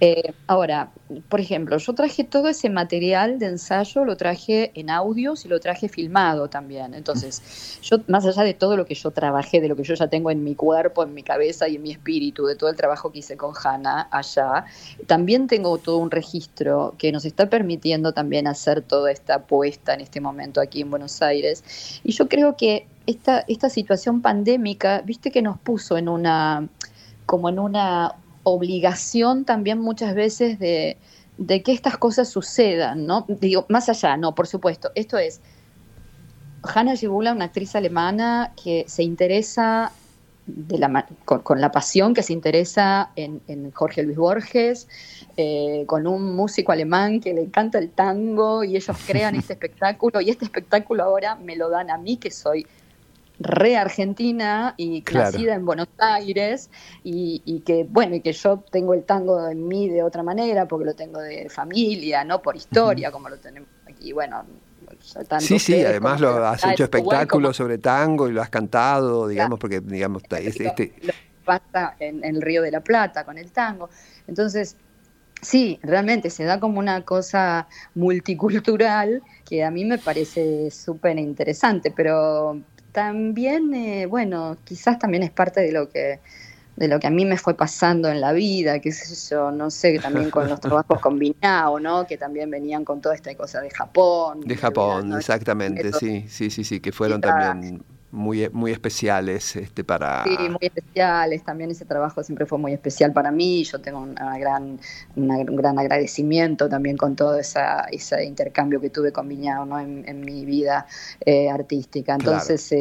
Eh, 0.00 0.34
ahora, 0.46 0.90
por 1.28 1.40
ejemplo, 1.40 1.78
yo 1.78 1.94
traje 1.94 2.24
todo 2.24 2.48
ese 2.48 2.68
material 2.68 3.38
de 3.38 3.46
ensayo, 3.46 4.04
lo 4.04 4.16
traje 4.16 4.72
en 4.74 4.90
audios 4.90 5.44
y 5.46 5.48
lo 5.48 5.58
traje 5.58 5.88
filmado 5.88 6.48
también. 6.48 6.92
Entonces, 6.94 7.80
yo, 7.82 7.98
más 8.08 8.26
allá 8.26 8.42
de 8.42 8.54
todo 8.54 8.76
lo 8.76 8.84
que 8.84 8.94
yo 8.94 9.10
trabajé, 9.10 9.60
de 9.60 9.68
lo 9.68 9.76
que 9.76 9.84
yo 9.84 9.94
ya 9.94 10.08
tengo 10.08 10.30
en 10.30 10.44
mi 10.44 10.54
cuerpo, 10.54 11.02
en 11.02 11.14
mi 11.14 11.22
cabeza 11.22 11.66
y 11.68 11.76
en 11.76 11.82
mi 11.82 11.92
espíritu, 11.92 12.44
de 12.44 12.56
todo 12.56 12.68
el 12.68 12.76
trabajo 12.76 13.10
que 13.10 13.20
hice 13.20 13.36
con 13.36 13.54
Hanna 13.54 14.08
allá, 14.10 14.66
también 15.06 15.46
tengo 15.46 15.78
todo 15.78 15.96
un 15.98 16.10
registro 16.10 16.94
que 16.98 17.10
nos 17.10 17.24
está 17.24 17.48
permitiendo 17.48 18.12
también 18.12 18.46
hacer 18.46 18.82
toda 18.82 19.10
esta 19.10 19.36
apuesta 19.36 19.94
en 19.94 20.02
este 20.02 20.20
momento 20.20 20.60
aquí 20.60 20.82
en 20.82 20.90
Buenos 20.90 21.22
Aires. 21.22 22.00
Y 22.04 22.12
yo 22.12 22.28
creo 22.28 22.56
que 22.56 22.86
esta, 23.06 23.44
esta 23.48 23.68
situación 23.68 24.22
pandémica, 24.22 25.02
viste 25.02 25.30
que 25.30 25.42
nos 25.42 25.58
puso 25.58 25.96
en 25.98 26.08
una, 26.08 26.68
como 27.26 27.48
en 27.48 27.58
una 27.58 28.14
obligación 28.44 29.44
también 29.44 29.78
muchas 29.78 30.14
veces 30.14 30.58
de, 30.58 30.98
que 31.38 31.72
estas 31.72 31.96
cosas 31.98 32.28
sucedan, 32.28 33.06
¿no? 33.06 33.24
Digo, 33.28 33.66
más 33.68 33.88
allá, 33.88 34.16
no, 34.16 34.34
por 34.34 34.46
supuesto. 34.46 34.90
Esto 34.94 35.18
es, 35.18 35.40
Hanna 36.62 36.96
Gibula, 36.96 37.32
una 37.32 37.46
actriz 37.46 37.74
alemana 37.74 38.52
que 38.62 38.84
se 38.86 39.02
interesa 39.02 39.92
de 40.46 40.78
la, 40.78 41.06
con, 41.24 41.60
la 41.60 41.72
pasión 41.72 42.12
que 42.12 42.22
se 42.22 42.34
interesa 42.34 43.10
en, 43.16 43.70
Jorge 43.72 44.02
Luis 44.02 44.16
Borges, 44.16 44.88
eh, 45.36 45.84
con 45.86 46.06
un 46.06 46.36
músico 46.36 46.72
alemán 46.72 47.20
que 47.20 47.32
le 47.32 47.42
encanta 47.42 47.78
el 47.78 47.90
tango 47.90 48.62
y 48.62 48.76
ellos 48.76 48.96
crean 49.06 49.34
este 49.36 49.54
espectáculo 49.54 50.20
y 50.20 50.30
este 50.30 50.44
espectáculo 50.44 51.02
ahora 51.02 51.34
me 51.34 51.56
lo 51.56 51.70
dan 51.70 51.90
a 51.90 51.98
mí 51.98 52.18
que 52.18 52.30
soy 52.30 52.66
re 53.38 53.76
argentina 53.76 54.74
y 54.76 55.02
nacida 55.12 55.54
en 55.54 55.66
Buenos 55.66 55.88
Aires 55.98 56.70
y, 57.02 57.62
que 57.66 57.84
bueno 57.84 58.14
y 58.16 58.20
que 58.20 58.32
yo 58.32 58.62
tengo 58.70 58.94
el 58.94 59.04
tango 59.04 59.48
en 59.48 59.66
mí 59.66 59.88
de 59.88 60.02
otra 60.02 60.22
manera 60.22 60.66
porque 60.66 60.84
lo 60.84 60.94
tengo 60.94 61.20
de 61.20 61.48
familia 61.48 62.24
no 62.24 62.40
por 62.40 62.56
historia 62.56 63.10
como 63.10 63.28
lo 63.28 63.36
tenemos 63.38 63.68
aquí 63.88 64.12
bueno 64.12 64.44
sí 65.38 65.58
sí 65.58 65.84
además 65.84 66.20
lo 66.20 66.46
has 66.46 66.64
hecho 66.64 66.84
espectáculos 66.84 67.56
sobre 67.56 67.78
tango 67.78 68.28
y 68.28 68.32
lo 68.32 68.40
has 68.40 68.50
cantado 68.50 69.26
digamos 69.26 69.58
porque 69.58 69.80
digamos 69.80 70.22
este, 70.30 70.92
pasa 71.44 71.94
en, 71.98 72.24
el 72.24 72.40
Río 72.40 72.62
de 72.62 72.70
la 72.70 72.80
Plata 72.80 73.24
con 73.24 73.36
el 73.36 73.52
tango. 73.52 73.90
Entonces 74.26 74.76
Sí, 75.42 75.78
realmente 75.82 76.30
se 76.30 76.44
da 76.44 76.58
como 76.58 76.78
una 76.78 77.02
cosa 77.02 77.68
multicultural 77.94 79.22
que 79.44 79.62
a 79.62 79.70
mí 79.70 79.84
me 79.84 79.98
parece 79.98 80.70
súper 80.70 81.18
interesante, 81.18 81.92
pero 81.94 82.62
también, 82.94 83.74
eh, 83.74 84.06
bueno, 84.06 84.56
quizás 84.62 85.00
también 85.00 85.24
es 85.24 85.32
parte 85.32 85.60
de 85.60 85.72
lo 85.72 85.88
que 85.88 86.20
de 86.76 86.88
lo 86.88 86.98
que 86.98 87.06
a 87.06 87.10
mí 87.10 87.24
me 87.24 87.36
fue 87.36 87.54
pasando 87.54 88.08
en 88.08 88.20
la 88.20 88.32
vida, 88.32 88.80
qué 88.80 88.90
sé 88.90 89.14
yo, 89.32 89.52
no 89.52 89.70
sé, 89.70 89.98
también 90.00 90.30
con 90.30 90.48
los 90.48 90.60
trabajos 90.60 91.00
combinados, 91.00 91.80
¿no? 91.80 92.06
Que 92.06 92.16
también 92.16 92.50
venían 92.50 92.84
con 92.84 93.00
toda 93.00 93.14
esta 93.14 93.34
cosa 93.36 93.60
de 93.60 93.70
Japón. 93.70 94.40
De 94.40 94.56
Japón, 94.56 95.12
exactamente, 95.12 95.92
sí, 95.92 96.26
sí, 96.28 96.50
sí, 96.50 96.64
sí, 96.64 96.80
que 96.80 96.92
fueron 96.92 97.20
también 97.20 97.84
muy, 98.14 98.48
muy 98.50 98.70
especiales 98.70 99.56
este, 99.56 99.82
para... 99.82 100.24
Sí, 100.24 100.36
muy 100.48 100.58
especiales. 100.60 101.42
También 101.42 101.70
ese 101.70 101.84
trabajo 101.84 102.22
siempre 102.22 102.46
fue 102.46 102.58
muy 102.58 102.72
especial 102.72 103.12
para 103.12 103.30
mí. 103.30 103.64
Yo 103.64 103.80
tengo 103.80 104.00
una 104.00 104.38
gran, 104.38 104.78
un 105.16 105.56
gran 105.56 105.78
agradecimiento 105.78 106.68
también 106.68 106.96
con 106.96 107.16
todo 107.16 107.38
esa, 107.38 107.80
ese 107.90 108.24
intercambio 108.24 108.80
que 108.80 108.90
tuve 108.90 109.12
con 109.12 109.28
Viñao 109.28 109.66
¿no? 109.66 109.80
en, 109.80 110.20
mi 110.24 110.44
vida 110.44 110.86
eh, 111.26 111.50
artística. 111.50 112.14
Entonces, 112.14 112.72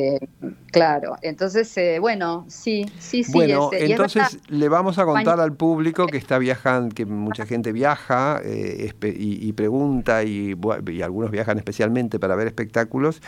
claro. 0.72 1.16
Eh, 1.16 1.30
entonces, 1.30 1.76
eh, 1.78 1.98
bueno, 2.00 2.46
sí, 2.48 2.86
sí, 3.00 3.24
sí. 3.24 3.32
Bueno, 3.32 3.72
entonces 3.74 4.38
le 4.48 4.70
vamos 4.70 5.00
a 5.00 5.06
contar 5.06 5.40
al 5.40 5.54
público 5.54 6.06
que 6.06 6.18
está 6.18 6.38
viajando, 6.38 6.94
que 6.94 7.06
mucha 7.06 7.46
gente 7.46 7.72
viaja 7.72 8.42
y, 8.46 9.54
pregunta 9.54 10.24
y, 10.24 10.56
y, 10.88 11.02
algunos 11.02 11.32
viajan 11.32 11.58
especialmente 11.58 12.20
para 12.20 12.36
ver 12.36 12.48
espectáculos. 12.48 13.22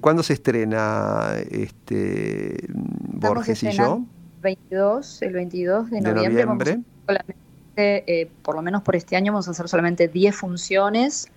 ¿Cuándo 0.00 0.22
se 0.22 0.34
estrena? 0.34 1.21
Este, 1.50 2.56
Borges 2.68 3.62
y 3.62 3.72
yo. 3.72 4.02
22, 4.42 5.22
el 5.22 5.32
22 5.34 5.90
de, 5.90 6.00
noviembre. 6.00 6.80
Eh, 7.76 8.30
por 8.42 8.54
lo 8.54 8.62
menos 8.62 8.82
por 8.82 8.96
este 8.96 9.16
año, 9.16 9.32
vamos 9.32 9.48
a 9.48 9.52
hacer 9.52 9.68
solamente 9.68 10.08
10 10.08 10.34
funciones. 10.34 11.28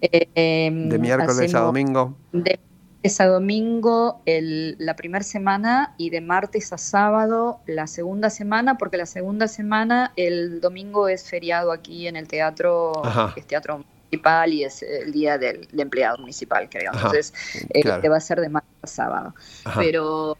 Eh, 0.00 0.70
de 0.72 0.98
miércoles 0.98 1.54
a 1.54 1.60
domingo. 1.60 2.16
De 2.32 2.58
martes 3.00 3.20
a 3.20 3.26
domingo 3.26 4.20
el, 4.26 4.76
la 4.78 4.94
primera 4.94 5.24
semana 5.24 5.94
y 5.96 6.10
de 6.10 6.20
martes 6.20 6.70
a 6.72 6.78
sábado 6.78 7.60
la 7.66 7.86
segunda 7.86 8.28
semana, 8.28 8.76
porque 8.76 8.98
la 8.98 9.06
segunda 9.06 9.48
semana 9.48 10.12
el 10.16 10.60
domingo 10.60 11.08
es 11.08 11.28
feriado 11.28 11.72
aquí 11.72 12.06
en 12.06 12.16
el 12.16 12.28
teatro, 12.28 12.92
es 13.36 13.46
teatro 13.46 13.84
municipal 14.10 14.52
y 14.52 14.64
es 14.64 14.82
el 14.82 15.12
día 15.12 15.38
del, 15.38 15.68
empleado 15.76 16.18
municipal, 16.18 16.68
creo. 16.68 16.92
Entonces, 16.92 17.32
eh, 17.70 18.08
va 18.08 18.16
a 18.16 18.20
ser 18.20 18.40
de 18.40 18.48
martes 18.48 18.70
a 18.82 18.86
sábado. 18.86 19.34
Pero 19.76 20.36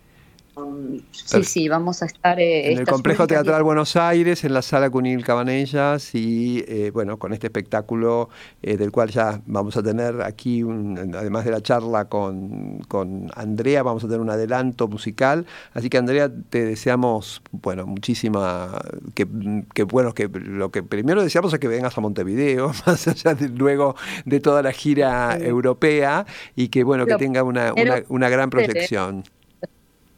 Sí, 1.13 1.45
sí, 1.45 1.69
vamos 1.69 2.03
a 2.03 2.07
estar... 2.07 2.41
Eh, 2.41 2.73
en 2.73 2.79
el 2.79 2.87
Complejo 2.87 3.27
Teatral 3.27 3.63
Buenos 3.63 3.97
Aires, 3.97 4.45
en 4.45 4.53
la 4.53 4.63
Sala 4.63 4.91
Cunil 4.91 5.25
Cabanellas 5.25 6.15
y 6.15 6.65
eh, 6.67 6.91
bueno, 6.93 7.19
con 7.19 7.33
este 7.33 7.47
espectáculo 7.47 8.29
eh, 8.63 8.77
del 8.77 8.91
cual 8.91 9.11
ya 9.11 9.41
vamos 9.47 9.77
a 9.77 9.83
tener 9.83 10.23
aquí, 10.23 10.63
además 10.63 11.45
de 11.45 11.51
la 11.53 11.61
charla 11.61 12.07
con, 12.07 12.81
con, 12.89 13.31
Andrea, 13.37 13.83
vamos 13.83 14.03
a 14.05 14.09
tener 14.09 14.21
un 14.21 14.31
adelanto 14.31 14.89
musical. 14.89 15.47
Así 15.73 15.89
que 15.89 15.99
Andrea, 15.99 16.31
te 16.51 16.65
deseamos, 16.65 17.43
bueno, 17.53 17.87
muchísima, 17.87 18.81
que, 19.15 19.29
que 19.73 19.85
bueno, 19.85 20.15
que 20.15 20.29
lo 20.29 20.71
que 20.71 20.83
primero 20.83 21.23
deseamos 21.23 21.53
es 21.53 21.61
que 21.61 21.69
vengas 21.69 21.97
a 21.97 22.01
Montevideo, 22.01 22.73
más 22.87 23.07
allá 23.07 23.35
de, 23.35 23.49
luego 23.49 23.95
de 24.25 24.41
toda 24.41 24.63
la 24.63 24.73
gira 24.73 25.37
europea 25.39 26.27
y 26.57 26.69
que 26.69 26.83
bueno, 26.83 27.07
que 27.07 27.15
tenga 27.17 27.43
una, 27.43 27.73
una, 27.73 28.03
una 28.09 28.29
gran 28.29 28.51
proyección. 28.51 29.25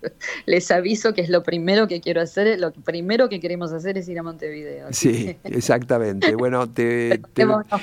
les 0.47 0.71
aviso 0.71 1.15
que 1.15 1.23
es 1.23 1.29
lo 1.29 1.43
primero 1.43 1.89
que 1.89 2.01
quiero 2.01 2.21
hacer, 2.21 2.59
lo 2.59 2.73
primero 2.73 3.29
que 3.29 3.41
queremos 3.41 3.73
hacer 3.73 3.99
es 3.99 4.09
ir 4.09 4.19
a 4.19 4.23
Montevideo. 4.23 4.89
Sí, 4.91 5.37
exactamente. 5.45 6.35
Bueno, 6.35 6.69
te, 6.69 7.21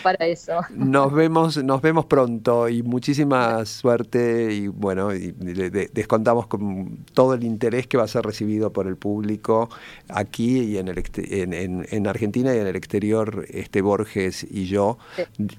para 0.03 0.27
eso. 0.27 0.59
Nos 0.71 1.13
vemos, 1.19 1.63
nos 1.63 1.81
vemos 1.81 2.05
pronto 2.05 2.69
y 2.69 2.83
muchísima 2.83 3.65
suerte 3.65 4.53
y 4.53 4.67
bueno, 4.67 5.13
y 5.13 5.31
descontamos 5.93 6.47
con 6.47 7.05
todo 7.13 7.33
el 7.33 7.43
interés 7.43 7.87
que 7.87 7.97
va 7.97 8.03
a 8.03 8.07
ser 8.07 8.23
recibido 8.23 8.71
por 8.71 8.87
el 8.87 8.95
público 8.95 9.69
aquí 10.09 10.59
y 10.59 10.77
en, 10.77 10.87
el, 10.87 11.03
en, 11.15 11.85
en, 11.89 12.07
Argentina 12.07 12.53
y 12.53 12.59
en 12.59 12.67
el 12.67 12.75
exterior, 12.75 13.45
este 13.49 13.81
Borges 13.81 14.45
y 14.49 14.65
yo, 14.65 14.97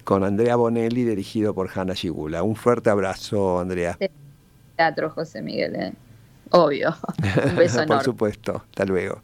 con 0.05 0.25
Andrea 0.25 0.57
Bonelli, 0.57 1.05
dirigido 1.05 1.55
por 1.55 1.71
Hanna 1.75 1.95
Shigula. 1.95 2.43
Un 2.43 2.57
fuerte 2.57 2.91
abrazo, 2.91 3.61
Andrea. 3.61 3.99
Teatro, 4.77 5.11
José 5.11 5.43
Miguel. 5.43 5.77
¿eh? 5.77 5.93
Obvio. 6.51 6.95
Un 7.45 7.57
beso 7.57 7.83
enorme. 7.83 7.97
Por 7.97 8.05
supuesto. 8.05 8.63
Hasta 8.69 8.85
luego. 8.85 9.23